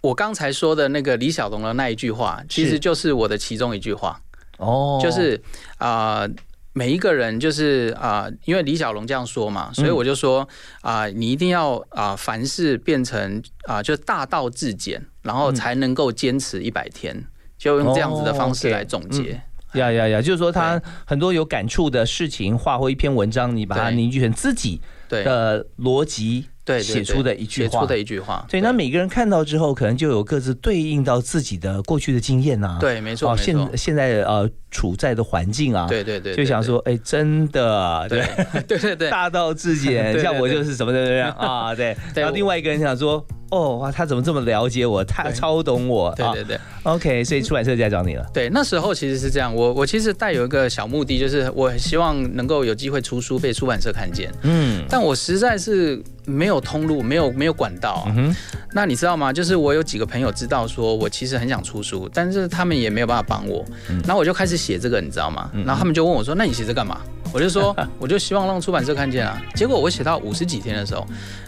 [0.03, 4.19] 我刚才说的那个李小龙的那一句话，其实就是我的其中一句话。
[4.57, 5.41] 哦，就是
[5.77, 6.27] 啊、
[6.73, 10.45] 每一个人就是啊、因为李小龙这样说嘛，所以嗯我就说
[10.81, 17.25] 啊、你一定要啊、凡事变成啊、就大道至简，然后才能够坚持一百天，
[17.57, 19.41] 就用这样子的方式来总结。
[19.75, 25.23] 呀呀呀，就是说他很多有感触的事情，画或一篇文章，你把它凝聚成自己对。
[25.23, 28.45] 的逻辑，对对写出的一句话，写出的一句话。
[28.49, 33.43] 对，那每个人看到之后，可能就有各自对应到自己的过去的经验呐、对没错哦，没错。
[33.43, 38.25] 现现在呃处在的环境啊，对对对对就想说，哎，真的，对。
[38.67, 41.95] 对对对， 大道至简， 像我就是什么怎么样啊，对。
[42.13, 46.59] 对 然后另外一个人想说，哦哇，他怎么这么了解我，他超懂我，啊对对对。
[46.83, 48.25] OK，所以出版社就来找你了。
[48.33, 54.83] 对，那时候其实是这样，我我其实带有一个小目的，就是我希望能够有机会出书被出版社看见，嗯。
[54.89, 58.03] 但我实在是没有通路，没有没有管道。
[58.07, 58.35] 嗯哼，
[58.73, 59.31] 那你知道吗？
[59.31, 64.01] 就是我有几个朋友知道说我其实很想出书，但是他们也没有办法帮我，嗯。
[64.05, 65.51] 然后我就开始写这个，你知道吗？
[65.65, 67.01] 然后他们就问我说：“那你写这干嘛？”
[67.33, 71.05] 我就说： “我就希望让出版社看见啊。”结果我写到五十几天的时候，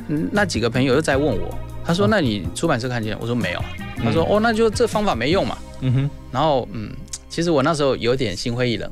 [0.10, 3.64] 嗯，那几个朋友又在问我，他说：“那你出版社看见？”我说：“没有。”
[4.04, 6.92] 他说：“哦，那就这方法没用嘛。”嗯哼，然后嗯，
[7.30, 8.90] 其实我那时候有点心灰意冷，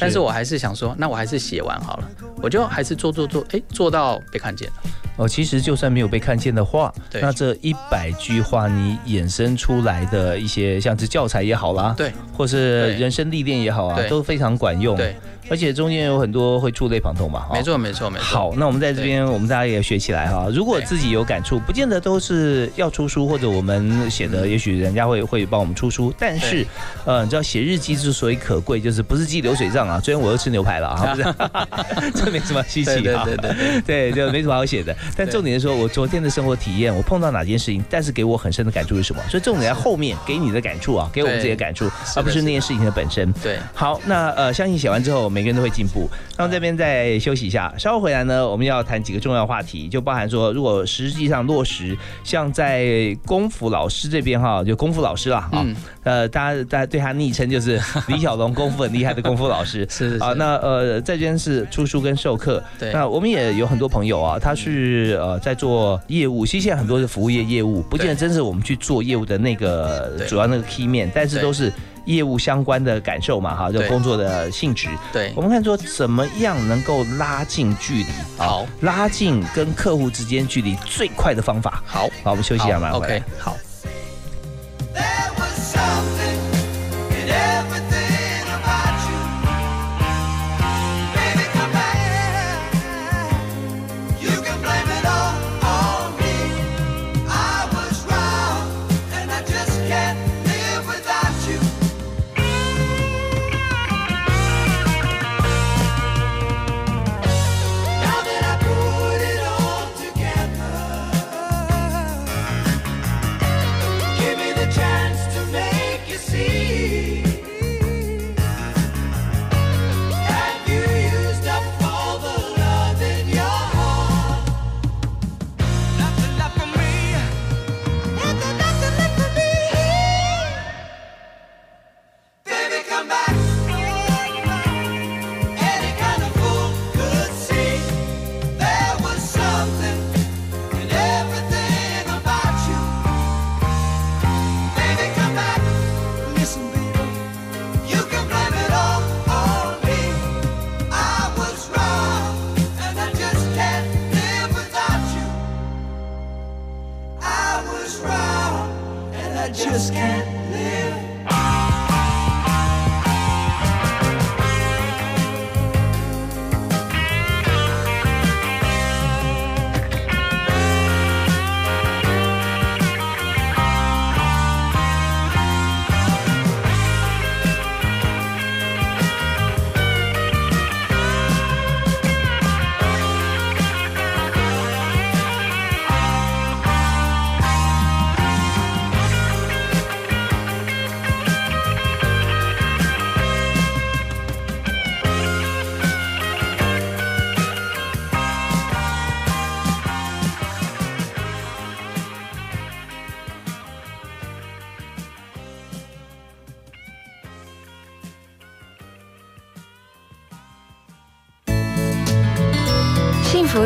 [0.00, 2.08] 但是我还是想说，那我还是写完好了，
[2.42, 4.74] 我就还是做做做，哎，做到被看见了。
[5.16, 14.96] 哦，其实就算没有被看见的话，对那这一百句话你衍生出来的一些，像是教材也好啦，对，或是人生历练也好啊，都非常管用。
[14.96, 15.14] 对，
[15.48, 17.46] 而且中间有很多会触类旁通嘛。
[17.52, 18.24] 没错，没错，没错。
[18.24, 20.48] 好，那我们在这边，我们大家也学起来哈。
[20.52, 26.12] 如果自己有感触，不见得都是要出书，或者我们写的，也许人家会会帮我们出书。
[26.18, 26.66] 但是，
[27.04, 30.00] 呃，你知道写日记之所以可贵，就是不是记流水账啊。
[30.00, 31.34] 昨天我又吃牛排了啊， 不是，
[32.24, 33.24] 这没什么稀奇啊。
[33.24, 33.80] 对对对对
[34.10, 34.94] 对，就没什么好写的。
[35.16, 39.22] 但重点是说我昨天的生活体验，我碰到哪件事情，但是给我很深的感触是什么？
[39.28, 43.32] 所以重点在后面给你的感触啊，给我们自己的感触，而不是那件事情的本身。
[43.34, 46.08] 对，好，那呃，相信写完之后，每个人都会进步。
[46.36, 59.73] 那这边再休息一下，稍后回来呢，我们要谈几个重要话题，就包含说，如果实际上落实，像在功夫老师这边哈，就功夫老师啦，啊、嗯呃，大家大家对他昵称就是李小龙，功夫很厉害的功夫老师。
[59.88, 62.62] 是是啊，那呃，在这边是出书跟授课。
[62.78, 62.92] 对。
[62.92, 71.72] 那我们也有很多朋友啊，他是呃在做业务，其实现在很多是服务业业务，不见得真是我们去做业务的那个主要那个 key 面，但是都是
[72.04, 74.88] 业务相关的感受嘛，哈，就工作的性质。
[75.12, 75.32] 对。
[75.34, 78.06] 我们看说怎么样能够拉近距离，
[78.36, 81.82] 好，拉近跟客户之间距离最快的方法。
[81.86, 83.56] 好，好，我们休息一下，马上回来 OK，好。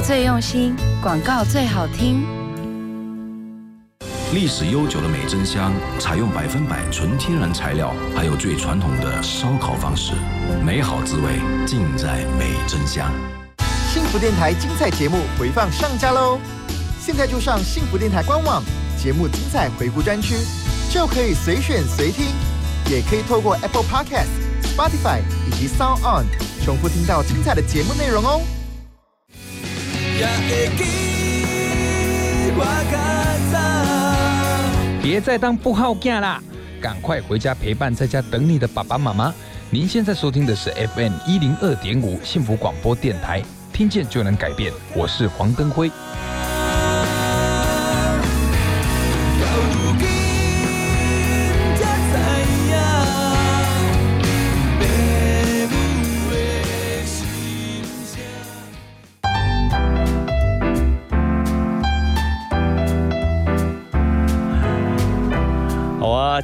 [0.09, 2.25] 最用心，广告最好听。
[4.33, 10.15] 历史悠久的美珍香，采用百分百纯天然材料，还有最传统的烧烤方式，
[10.65, 13.13] 美好滋味尽在美珍香。
[13.93, 16.41] 幸福电台精彩节目回放上架喽！
[16.99, 18.63] 现在就上幸福电台官网，
[18.97, 20.37] 节目精彩回顾专区，
[20.91, 22.29] 就可以随选随听，
[22.91, 24.31] 也可以透过 Apple Podcast、
[24.75, 26.25] Spotify 以及 Sound On
[26.65, 28.41] 重复听到精彩的节目内容哦。
[35.03, 36.43] 别再当不好囝啦，
[36.81, 39.33] 赶快回家陪伴在家等你的爸爸妈妈。
[39.71, 43.43] 您现在收听的是 FM 一零二点五幸福广播电台，
[43.73, 44.73] 听见就能改变。
[44.95, 45.91] 我是黄登辉。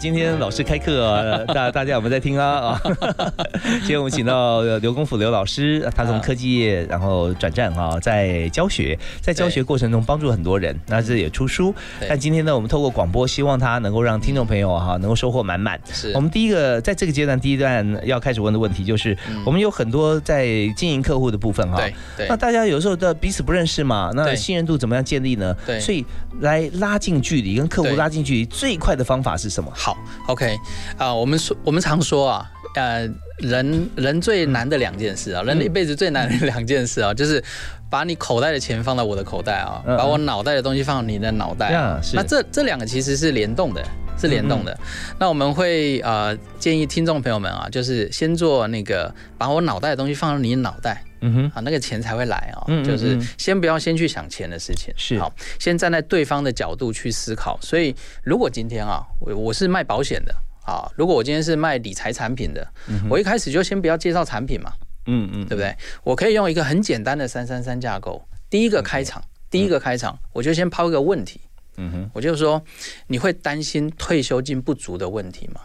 [0.04, 2.46] 今天老师开课啊，大大家有没有在听啊？
[2.46, 2.80] 啊，
[3.80, 11.74] 今天我们请到刘功夫刘老师，他从科技业然后转战啊，在教学，在教学过程中帮助很多人，那这也出书。
[12.06, 15.80] 但今天呢，我们透过广播，希望他能够让听众朋友哈能够收获满满。
[15.90, 20.46] 是我们第一个在这个阶段第一段要开始问的问题，就是我们有很多在
[20.76, 25.56] 经营客户的部分哈，对对那大家有时候的彼此不认识嘛，那信任度怎么样建立呢？
[25.66, 26.04] 对所以
[26.40, 29.72] 来拉近距离，跟客户拉近距离最快的方法是什么？
[29.74, 29.93] 好
[30.28, 30.56] ，OK，
[30.98, 37.42] 啊、我们说我们常说啊，呃，人人最难的两件事啊，人的一辈子最难的两件事啊，就是
[37.90, 41.72] 把你口袋的钱放到我的口袋啊，嗯把我脑袋的东西放到你的脑袋
[42.12, 43.84] 那这这两个其实是联动的。
[44.16, 44.78] 是联动的，
[45.18, 53.28] 那我们会呃建议听众朋友们啊，就是先做那个把我脑袋的东西放到你的脑袋，嗯哼，啊，那个钱才会来啊、嗯嗯就是嗯。
[53.38, 55.18] 先不要先去想钱的事情，是。
[55.18, 57.58] 好，先站在对方的角度去思考。
[57.62, 60.34] 所以，如果今天啊，我我是卖保险的
[60.66, 62.66] 啊，如果我今天是卖理财产品的，
[63.08, 64.70] 我一开始就先不要介绍产品嘛，
[65.06, 65.74] 嗯嗯，对不对？
[66.02, 71.40] 我可以用一个很简单的三三三架构，第一个开场，第一个开场，我就先抛一个问题，
[71.78, 72.62] 嗯哼，我就说，
[73.06, 75.62] 你会担心退休金不足的问题吗？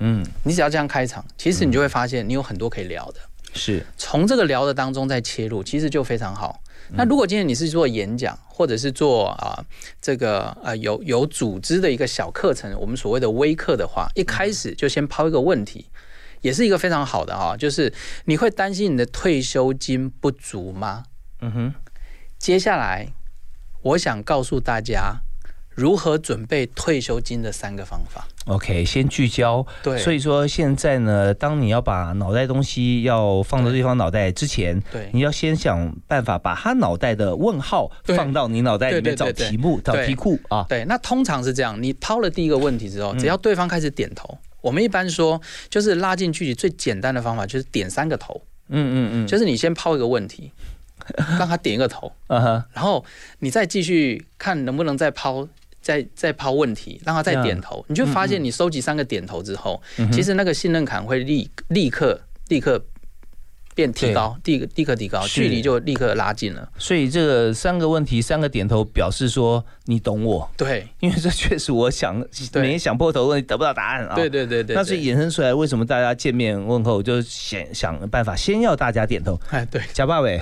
[0.00, 3.20] 嗯，你只要这样开场，其实你就会发现你有很多可以聊的。
[3.54, 3.84] 是。
[3.96, 6.60] 从这个聊的当中再切入，其实就非常好。
[6.90, 9.64] 那如果今天你是做演讲，或者是做啊、
[10.02, 15.86] 这个呃有有组织的一个小课程，我们所谓的微课的话，一开始就先抛一个问题，
[16.42, 17.90] 也是一个非常好的哈、就是
[18.26, 21.04] 你会担心你的退休金不足吗？
[21.40, 21.74] 嗯哼，
[22.38, 23.08] 接下来
[23.80, 25.22] 我想告诉大家
[25.74, 28.26] 如何准备退休金的三个方法。
[28.46, 29.66] OK，先聚焦。
[29.82, 29.98] 对。
[29.98, 35.08] 所以说现在呢，当你要把脑袋东西要放到对方脑袋之前，对。
[35.12, 40.66] 你要先想办法把他脑袋的问号放到你脑袋里面找题目、找对题库啊。
[40.68, 43.18] 对，那通常是这样，你抛了第一个问题之后，嗯。
[43.18, 50.52] 只要对方开始点头，我们一般说就是拉近距离最简单的方法就是点三个头，嗯嗯嗯，就是你先抛一个问题，
[51.38, 53.02] 让他点一个头，然后
[53.38, 55.48] 你再继续看能不能再抛。
[55.84, 62.18] 再再抛问题，让他再点头，你就发现你收集三个点头之后，嗯其实那个信任感会立立刻
[62.48, 62.82] 立刻
[63.74, 66.68] 变提高，立立刻提高，距离就立刻拉近了。
[66.78, 70.48] 所以这个三个问题，三个点头，表示说你懂我。
[70.56, 74.14] 对，因为这确实我想对每天想破头问题得不到答案啊。
[74.14, 79.38] 对对对对那所以衍生出来，为什么大家见面问候就想想办法，先要大家点头。
[79.50, 80.40] 哎，对，假爸伟，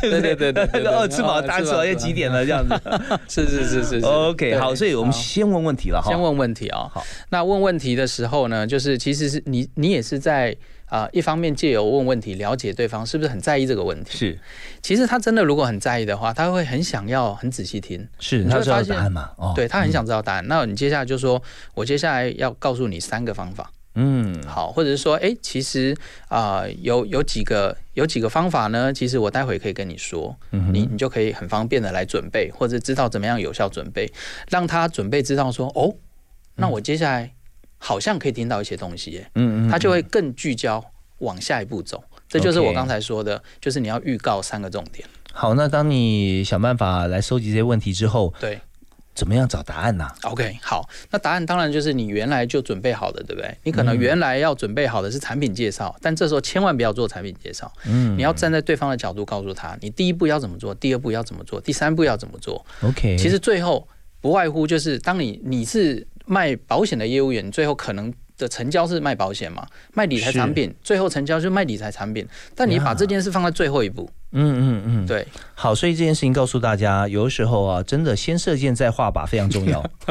[0.00, 0.20] 对 对？
[0.20, 2.44] 对对对对对哦，吃饱大吃饱要几点了？
[2.44, 2.74] 这样子。
[3.28, 6.08] 是是是是是 OK，好，所以我们先问问题了哈。
[6.08, 10.56] 先问问题啊、好，那问问题的时候呢，就是其实是你你也是在
[10.88, 14.16] 啊、一方面借由问问题了解对方是不是很在意这个问题。
[14.16, 14.38] 是，
[14.82, 18.08] 其实他真的如果很在意的话，他会很想要很仔细听。
[18.18, 19.30] 是他知道你就会发现答案嘛？
[19.36, 20.44] 哦，对他很想知道答案。
[20.48, 21.42] 那你接下来就说，
[21.74, 23.70] 我接下来要告诉你三个方法。
[24.00, 25.96] 嗯，好，或者是说，哎，其实
[26.28, 28.92] 啊、有有几个有几个方法呢？
[28.92, 34.08] 其实我待会可以跟你说，嗯你你就可以很方便的来准备，或者知道怎么样有效准备，
[34.50, 35.92] 让他准备知道说，哦，
[36.54, 37.32] 那我接下来
[37.78, 40.84] 好像可以听到一些东西耶，嗯嗯，他就会更聚焦
[41.18, 42.02] 往下一步走。
[42.28, 45.08] 这就是我刚才说的，就是你要预告三个重点。
[45.32, 45.54] 好。
[45.54, 48.60] 那当你想办法来收集这些问题之后，对
[49.14, 53.56] 怎么样找答案呢？，OK，好，那答案当然就是你原来就准备好的，对不对？
[53.64, 62.64] 你可能嗯原来要准备好的是产品介绍，但这时候千万不要做产品介绍，嗯你要站在对方的角度告诉他，你第一步要怎么做，第二步要怎么做，第三步要怎么做。
[62.82, 63.88] OK，其实最后
[64.20, 72.26] 不外乎就是，当你你是卖保险的业务员，最后可能的成交是卖保险嘛，卖理财产品，最后成交就卖理财产品。
[72.54, 79.82] 但你把这件事放在最后一步，嗯嗯嗯，对，好，所以这件事情告诉大家，有的时候啊，真的先射箭再画靶非常重要，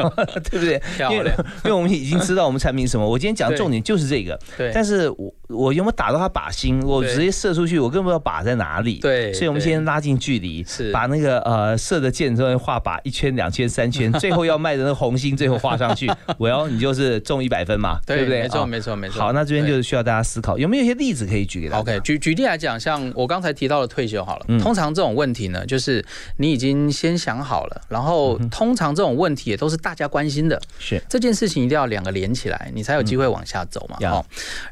[0.50, 0.80] 对不对？
[0.96, 1.24] 漂亮。
[1.24, 4.38] 因为因为我们已经知道我们产品是什么，我今天讲的重点就是这个。
[4.56, 4.72] 对。
[4.74, 6.82] 但是我我有没有打到他靶心？
[6.82, 8.98] 我直接射出去，我根本不知道靶在哪里。
[8.98, 10.90] 对所以我们先拉近距离，是。
[10.90, 18.42] 把那个呃射的箭之后画靶一圈、两圈、三圈， 最后要卖的那个红心，最后画上去， 我要你就是中一百分嘛，对不对？
[18.42, 19.20] 没错啊没错没错。
[19.22, 24.58] 好，那这边就是需要大家思考，有没有一些例子可以举给大家？OK，举举例来讲，像我刚才提到的退休好了，嗯。
[24.58, 26.04] 通常这种问题呢，就是
[26.38, 31.02] 你已经先想好了，然后通常这种问题也都是大家关心的，嗯是。
[31.08, 33.98] 这件事情一定要两个连起来，你才有机会往下走嘛。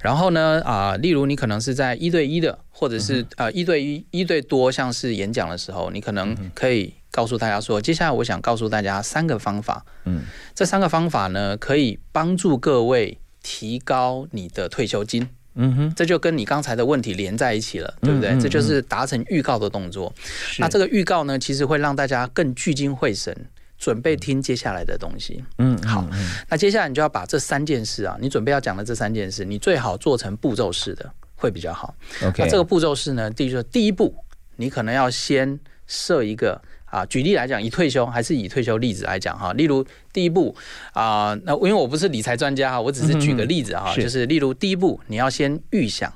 [0.00, 10.22] 然后呢，啊、例如你可能是在一对一的，或者是、呃一对一、一对多，像是演讲的时候，你可能可以告诉大家说，接下来我想告诉大家三个方法，嗯，
[10.54, 15.28] 这三个方法呢，可以帮助各位提高你的退休金。
[15.56, 18.30] 嗯哼，这就跟你刚才的问题连在一起了，对不对？
[18.30, 20.14] 嗯嗯这就是达成预告的动作。
[20.58, 23.34] 那这个预告呢，其实会让大家更聚精会神，
[23.78, 25.42] 准备听接下来的东西。
[25.58, 26.06] 嗯，好，
[26.48, 31.94] 那接下来你就要把这三件事啊，你准备要讲的这三件事，你最好做成步骤式的，会比较好。
[32.22, 34.14] OK 那这个步骤式呢，第一就是第一步，
[34.56, 36.60] 你可能要先设一个
[36.96, 39.84] 啊，举例来讲，以退休还是以退休例子来讲哈，例如
[40.14, 40.56] 第一步
[40.94, 44.24] 啊、那因为我不是理财专家哈，我只是举个例子哈，嗯就是。
[44.24, 46.10] 例如第一步，你要先预想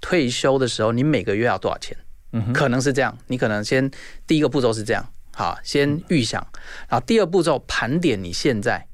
[0.00, 1.96] 退休的时候你每个月要多少钱，
[2.32, 3.90] 嗯可能是这样，你可能先
[4.28, 5.04] 第一个步骤是这样，
[5.34, 6.40] 好，先预想，
[6.88, 8.86] 然后第二步骤盘点你现在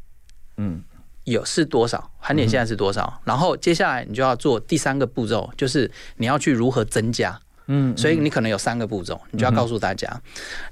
[0.56, 0.82] 嗯。
[1.26, 7.36] 有是多少，盘点现在是多少，然后接下来你就要做第三个步骤，就是你要去如何增加。
[7.68, 10.08] 嗯，所以你可能有三个步骤，你就要告诉大家。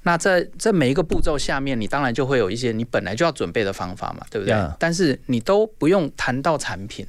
[0.02, 4.54] 那在这每一个步骤下面，你当然就会有一些你本来就要准备的方法嘛，对不对？
[4.78, 7.06] 但是你都不用谈到产品，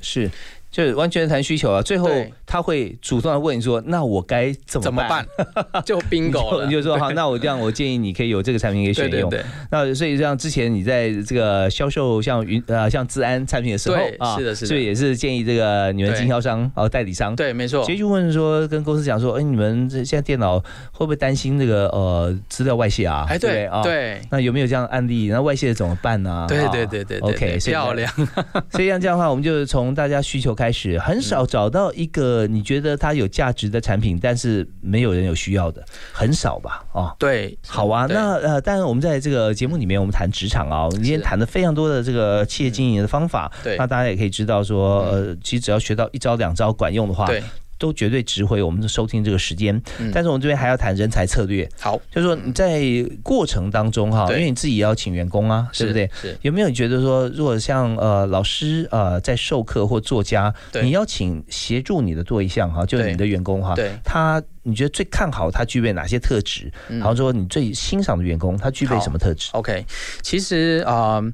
[0.00, 0.30] 是，
[0.70, 1.82] 就是完全谈需求啊。
[1.82, 2.08] 最后
[2.44, 5.26] 他会主动的问你说：“那我该怎么怎么办
[5.72, 5.82] 办？
[5.84, 9.30] 就 bingo 了，你就说好，那我这样，我建议你可以有这个产品可以选用。
[9.30, 20.58] 对对对那所以像之前你在这个销售像云呃像治安产品的时候啊，是的是的所以也是建议这个你们经销商哦代理商对，没错其，实就问说跟公司讲说，哎，你们这现在电脑
[20.92, 23.26] 会不会担心这个呃资料外泄啊？
[23.28, 25.28] 哎对啊，对那有没有这样的案例？
[25.28, 26.46] 那外泄怎么办呢？
[26.48, 28.12] 对啊对对对对 OK，漂亮。
[28.70, 36.84] 所以像这样的话，我们就从大家需求开始，很少找到一个你觉得它有价值的产品，但是没有人有需要的，很少吧？
[36.92, 43.76] 哦，对，好啊，那呃，当然我们在这个节目里面，我们谈职场啊，我们今天谈的非常多的这个企业经营的方法，对。
[43.76, 47.42] 那大家也可以知道说，呃，其实只要学到一招两招管用的话，对，
[47.78, 49.80] 都绝对值回我们收听这个时间。
[49.98, 50.10] 嗯。
[50.14, 52.82] 但是我们这边还要谈人才策略，好，就是说你在
[53.22, 56.10] 过程当中哈，因为你自己也要请员工啊，对不对？
[56.20, 56.36] 是。
[56.42, 63.90] 有没有觉得说，如果像呃老师呃在授课或作家，你邀请协助你的对象哈，就是你的员工哈，对。
[64.04, 66.72] 他你觉得最看好他具备哪些特质？
[66.88, 66.98] 嗯。
[66.98, 69.84] 然后说你最欣赏的员工他具备什么特质？OK，
[70.22, 71.32] 其实啊、呃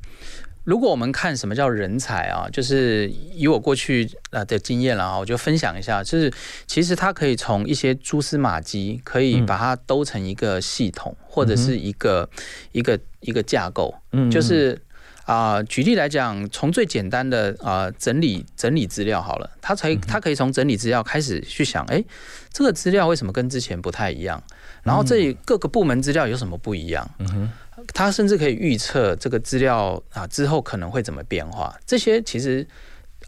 [0.64, 6.32] 如果我们看什么叫人才啊，就是以我过去啊的经验了啊，我就分享一下，就是
[6.66, 12.28] 其实它可以从一些蛛丝马迹，可以嗯把它兜成一个系统，或者是一个
[12.72, 14.80] 一个一个架构，嗯就是。
[15.24, 22.02] 啊、举例来讲，从最简单的啊、整理整理资料好了，他嗯才他可以从整理资料开始去想，哎，
[22.52, 24.42] 这个资料为什么跟之前不太一样？
[24.82, 27.08] 然后这里各个部门资料有什么不一样？
[27.20, 27.50] 嗯哼，
[27.92, 31.74] 他甚至可以预测这个资料啊之后可能会怎么变化。
[31.86, 32.66] 这些其实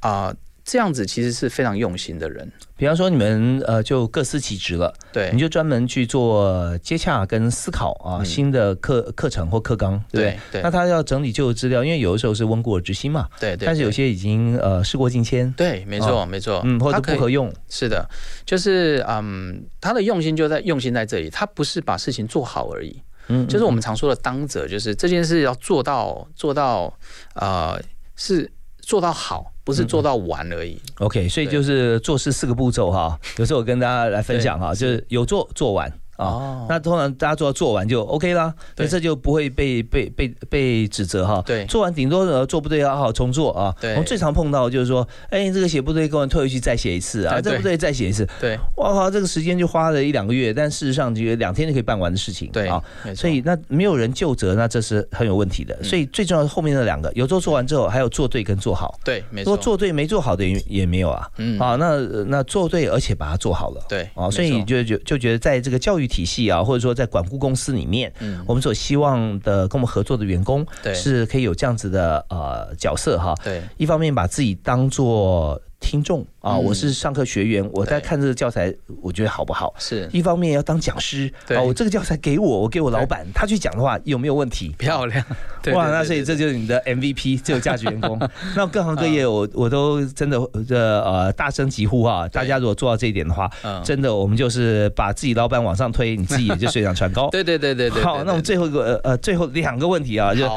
[0.01, 0.35] 啊、
[0.65, 2.51] 这样子其实是非常用心的人。
[2.77, 10.31] 比方说你们呃就各司其职了，对你就专门去做接洽跟思考啊、嗯新的课课程或课纲，对对？
[10.31, 18.07] 对对那他要整理旧的资料，因为有的时候是温故而知新嘛，对对对但是有些已经呃事过境迁，对，没错，哦没错，嗯，或者他不合用，是的，
[18.45, 23.01] 就是嗯，他的用心就在用心在这里，他不是把事情做好而已。
[23.29, 26.93] 嗯，就是我们常说的当责，就是这件事要做到做到
[27.35, 27.81] 呃
[28.16, 28.51] 是
[28.81, 30.81] 做到好，不是做到完而已。
[30.99, 35.93] OK，所以就是做事四个步骤哈，有时候我跟大家来分享哈，就是有做做完。
[36.17, 41.43] 啊、哦那通常大家做到做完就 OK 啦，那这就不会被被被被指责哈。
[41.45, 43.75] 对做完顶多呃做不对要好好重做啊。
[43.81, 48.27] 对我们最常碰到的就是说，哎，这个写不对，给我退回去再写一次啊，这不对再写一次。
[48.41, 52.51] 对哇靠，这个时间就花了一两个月，但事实上这个两天就可以办完的事情。
[52.53, 52.83] 对啊，
[53.15, 55.77] 所以那没有人就责，那这是很有问题的。
[55.83, 58.99] 所以最重要是后面那两个，有做做完之后，还有做对跟做好。
[59.05, 61.29] 对，没错如果错，做对没做好的也也没有啊。
[61.37, 61.99] 嗯啊，那
[62.29, 63.85] 那做对而且把它做好了。
[63.89, 68.45] 对啊，所以错就就就觉得在这个教育体系啊，或者说在管顾公司里面，嗯。
[68.47, 70.95] 我们所希望的跟我们合作的员工，对。
[70.95, 73.35] 是可以有这样子的呃角色哈。
[73.43, 73.63] 对。
[73.77, 79.74] 一方面把自己当做听众啊，我是上课学员，我在看这个教材，我觉得好不好？
[79.78, 84.74] 是一方面要当讲师啊，我这个教材给我，我给我老板，他去讲的话有没有问题？
[84.78, 85.22] 漂亮，
[85.74, 88.18] 哇，那所以这就是你的 MVP 最有价值员工。
[88.57, 93.51] 那各行各业我我都真的这呃大声疾呼啊，大家如果做到这一点的话，
[93.85, 97.28] 真的我们就是把自己老板往上推，你自己也就水涨船高。
[97.30, 98.03] 对对对对对。
[98.03, 100.51] 好，那我们最后一个呃最后两个问题啊，就。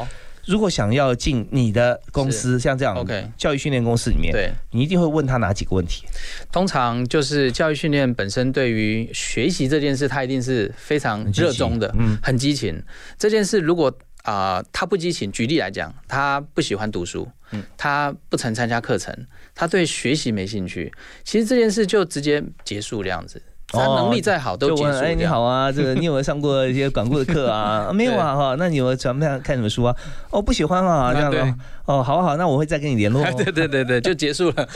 [0.47, 6.05] 如果想要进你的公司，像这样 OK 教育训练公司里面，对，你一定会问他哪几个问题？
[6.51, 12.81] 通常就是教育训练本身对于学习这件事，他一定是非常热衷的，嗯，很激情。
[13.17, 13.93] 这件事如果
[14.23, 19.13] 啊他不激情，举例来讲，他不喜欢读书，嗯，他不曾参加课程，
[19.53, 20.91] 他对学习没兴趣，
[21.23, 23.41] 其实这件事就直接结束这样子。
[23.69, 24.99] 他能力再好都结束。
[24.99, 27.91] 哎，你好啊，这个 你有没有上过一些管顾的课啊？
[27.93, 29.95] 没有啊，哈，那你有喜欢看什么书啊？
[30.31, 31.37] 哦，不喜欢啊，这样子。
[31.85, 33.23] 哦，好好，那我会再跟你联络。
[33.35, 34.67] 对对对对，就结束了，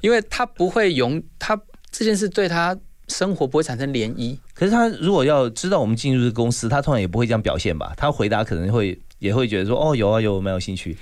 [0.00, 1.58] 因为他不会永，他
[1.90, 2.76] 这件事对他
[3.08, 4.38] 生活不会产生涟漪。
[4.54, 7.92] 可是他如果要知道我们进入这个公司，他通常也不会这样表现吧？
[7.96, 10.96] 他回答可能会也会觉得说，哦，有啊有，蛮有兴趣。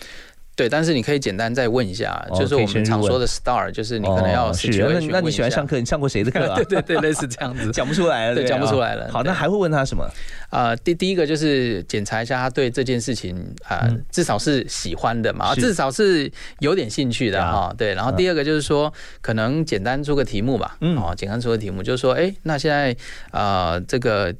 [0.58, 5.78] 对，但是你可以简单再问一下，就是我们常说的 star，就是你可能要是那那你喜欢上课？
[5.78, 6.56] 你上过谁的课啊？
[6.58, 9.08] 对对对，类似这样子，讲不出来了，对，讲不出来了。
[9.12, 10.04] 好，那还会问他什么？
[10.50, 13.36] 啊，第第一个就是检查一下他对这件事情
[13.68, 16.28] 啊，至少是喜欢的嘛，至少是
[16.58, 17.72] 有点兴趣的哈。
[17.78, 22.96] 对，然后第二个就是说，可能简单出个题目吧，嗯哦，简单出个题目，就是说，哎，那现在
[23.30, 24.34] 啊，这个。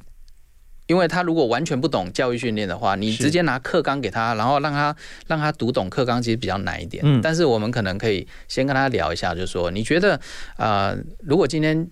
[0.89, 4.95] 因为他如果完全不懂教育训练的话，你直接拿课纲给他，然后让他
[5.27, 7.03] 让他读懂课纲，其实比较难一点。
[7.05, 10.19] 嗯，但是我们可能可以先跟他聊一下，就是说，你觉得
[10.57, 11.87] 啊，如果今天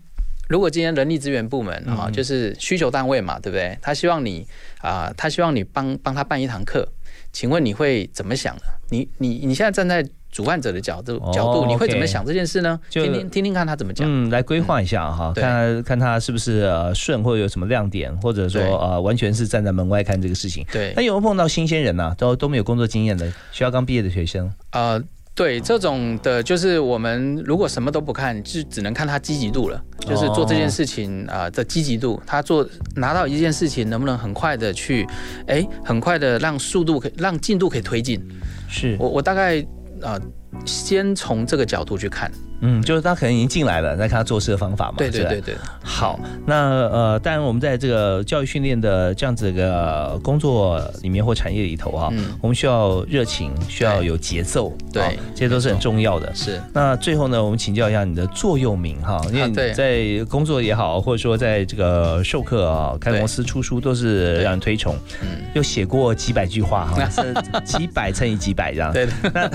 [0.49, 3.77] 如果今天人力资源部门啊，就是需求单位嘛，对不对？
[3.83, 4.47] 他希望你
[4.81, 6.91] 啊，他希望你帮帮他办一堂课，
[7.31, 8.61] 请问你会怎么想呢？
[8.89, 10.03] 你你你现在站在。
[10.37, 12.79] 主办者的角度角度，你会怎么想这件事呢？
[12.91, 14.07] 听听听听看他怎么讲。
[14.07, 20.63] 嗯，来规划一下哈，看看他是不是呃顺，或者有什么亮点，或者说呃完全是站在门外看这个事情。
[20.71, 20.93] 对。
[20.95, 22.13] 那有没有碰到新鲜人呢？
[22.19, 24.47] 都都没有工作经验的，学校刚毕业的学生？
[24.73, 25.01] 呃，
[25.33, 29.83] 对，这种的就是我们如果什么都不看，就只能看他积极度了。
[30.01, 32.63] 就是做这件事情啊的积极度，他做
[32.95, 35.03] 拿到一件事情能不能很快的去，
[35.47, 38.23] 哎，很快的让速度可以让进度可以推进。
[38.69, 39.65] 是我我大概。
[40.01, 40.19] 啊
[40.65, 42.31] 先从这个角度去看。
[42.59, 44.95] 嗯，就是他可能已经进来了，再看他做事的方法嘛。
[44.97, 45.55] 对对对对。
[45.83, 56.33] 好，那呃，当然我们在这个教育训练的这样子个工作里面或产业里头哈，我们需要热情，需要有节奏，对，这些都是很重要的。
[56.33, 56.59] 是。
[56.73, 64.95] 那最后呢，我们请教一下你的座右铭哈，因为在工作也好，或者说在这个授课啊、开公司出书，都是让人推崇。
[65.21, 65.43] 嗯。
[65.53, 67.07] 又写过几百句话哈，
[67.63, 68.91] 几百乘以几百这样。
[68.91, 69.07] 对。
[69.31, 69.47] 那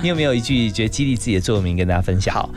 [0.02, 2.18] 你有没有一句觉得激励自己的座右铭跟大家分？
[2.20, 2.50] 享好，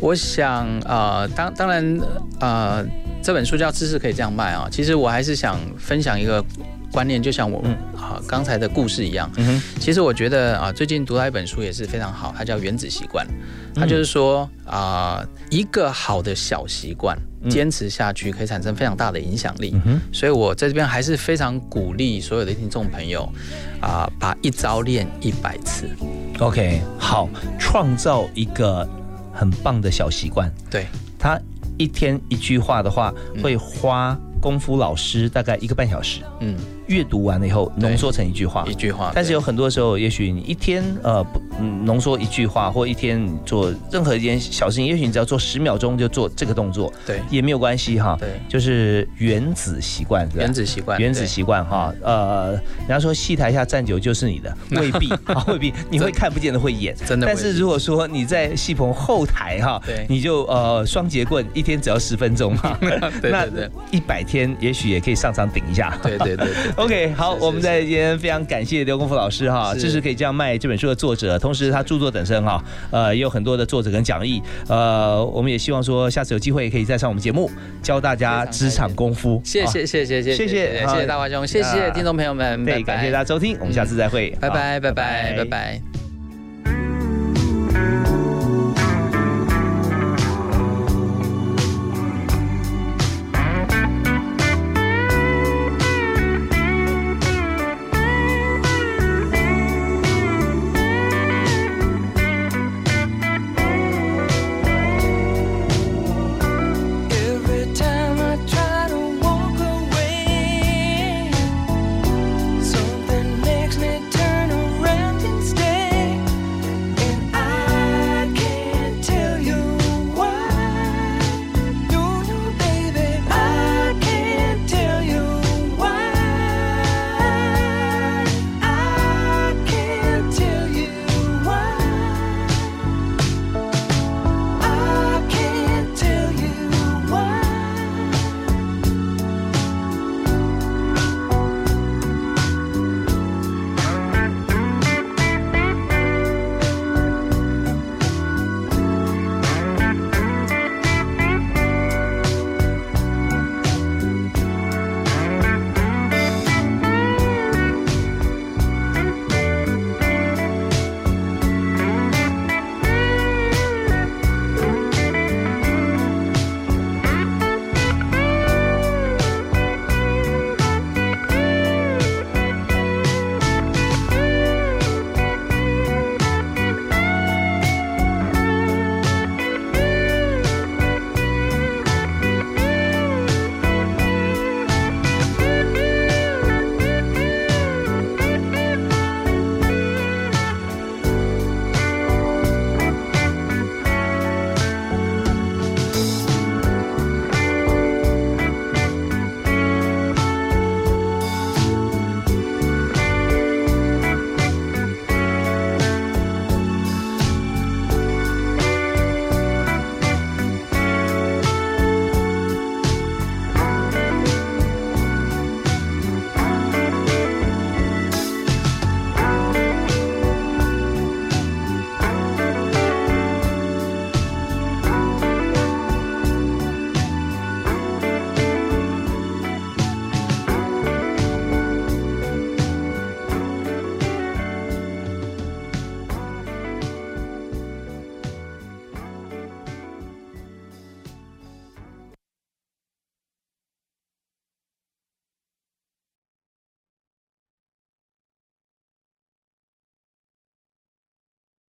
[0.00, 2.00] 我想呃，当当然
[2.40, 2.84] 呃，
[3.22, 4.68] 这本书叫知识可以这样卖啊。
[4.70, 6.44] 其实我还是想分享一个
[6.92, 7.62] 观念，就像我
[7.96, 9.30] 啊刚才的故事一样。
[9.36, 13.26] 嗯其实我觉得啊，最近读到一本书也是非常好，它叫《原子习惯》。
[13.74, 17.16] 它就是说啊，一个好的小习惯
[17.48, 19.74] 坚持下去，可以产生非常大的影响力。
[20.12, 23.28] 所以我在这边还是非常鼓励所有的听众朋友
[23.80, 25.88] 啊，把一招练一百次。
[26.38, 27.28] OK，好，
[27.58, 28.88] 创造一个
[29.32, 30.52] 很棒的小习惯。
[30.70, 30.86] 对，
[31.18, 31.40] 他
[31.78, 33.12] 一天一句话的话，
[33.42, 36.20] 会花功夫老师大概一个半小时。
[36.40, 36.56] 嗯。
[36.92, 39.10] 阅读完了以后，浓缩成一句话，一句话。
[39.14, 41.40] 但是有很多时候，也许你一天呃不
[41.84, 48.16] 浓缩一句话，或一天做任何一件小事情，也许你只要做十秒钟就做这个动作，对，也没有关系哈。
[48.20, 51.92] 对，就是原子习惯，原子习惯，原子习惯哈。
[52.02, 57.26] 呃，人家说戏台下站久就是你的， 未必啊，未必你会看不见的会演，真的。
[57.26, 65.96] 但是如果说你在戏棚后台哈，对，你就呃双节棍，一天只要十分钟嘛， 对对对，一百天也许也可以上场顶一下。
[66.02, 66.48] 对对对。
[66.82, 67.62] OK，好，我们。
[67.62, 72.60] 在今天非常感谢刘功夫老师哈，这是可以这样卖这本书的作者，同时他著作等身哈，
[72.90, 77.48] 呃，也有很多的作者跟讲义，呃，我们也希望说下次有机会可以再上我们节目
[77.82, 79.40] 教大家职场功夫。
[79.44, 85.34] 谢谢谢谢谢谢谢谢谢谢大华兄，谢谢听众朋友们，对，感谢大家收听，我们下次再会，拜拜拜拜。
[85.36, 85.91] 拜拜。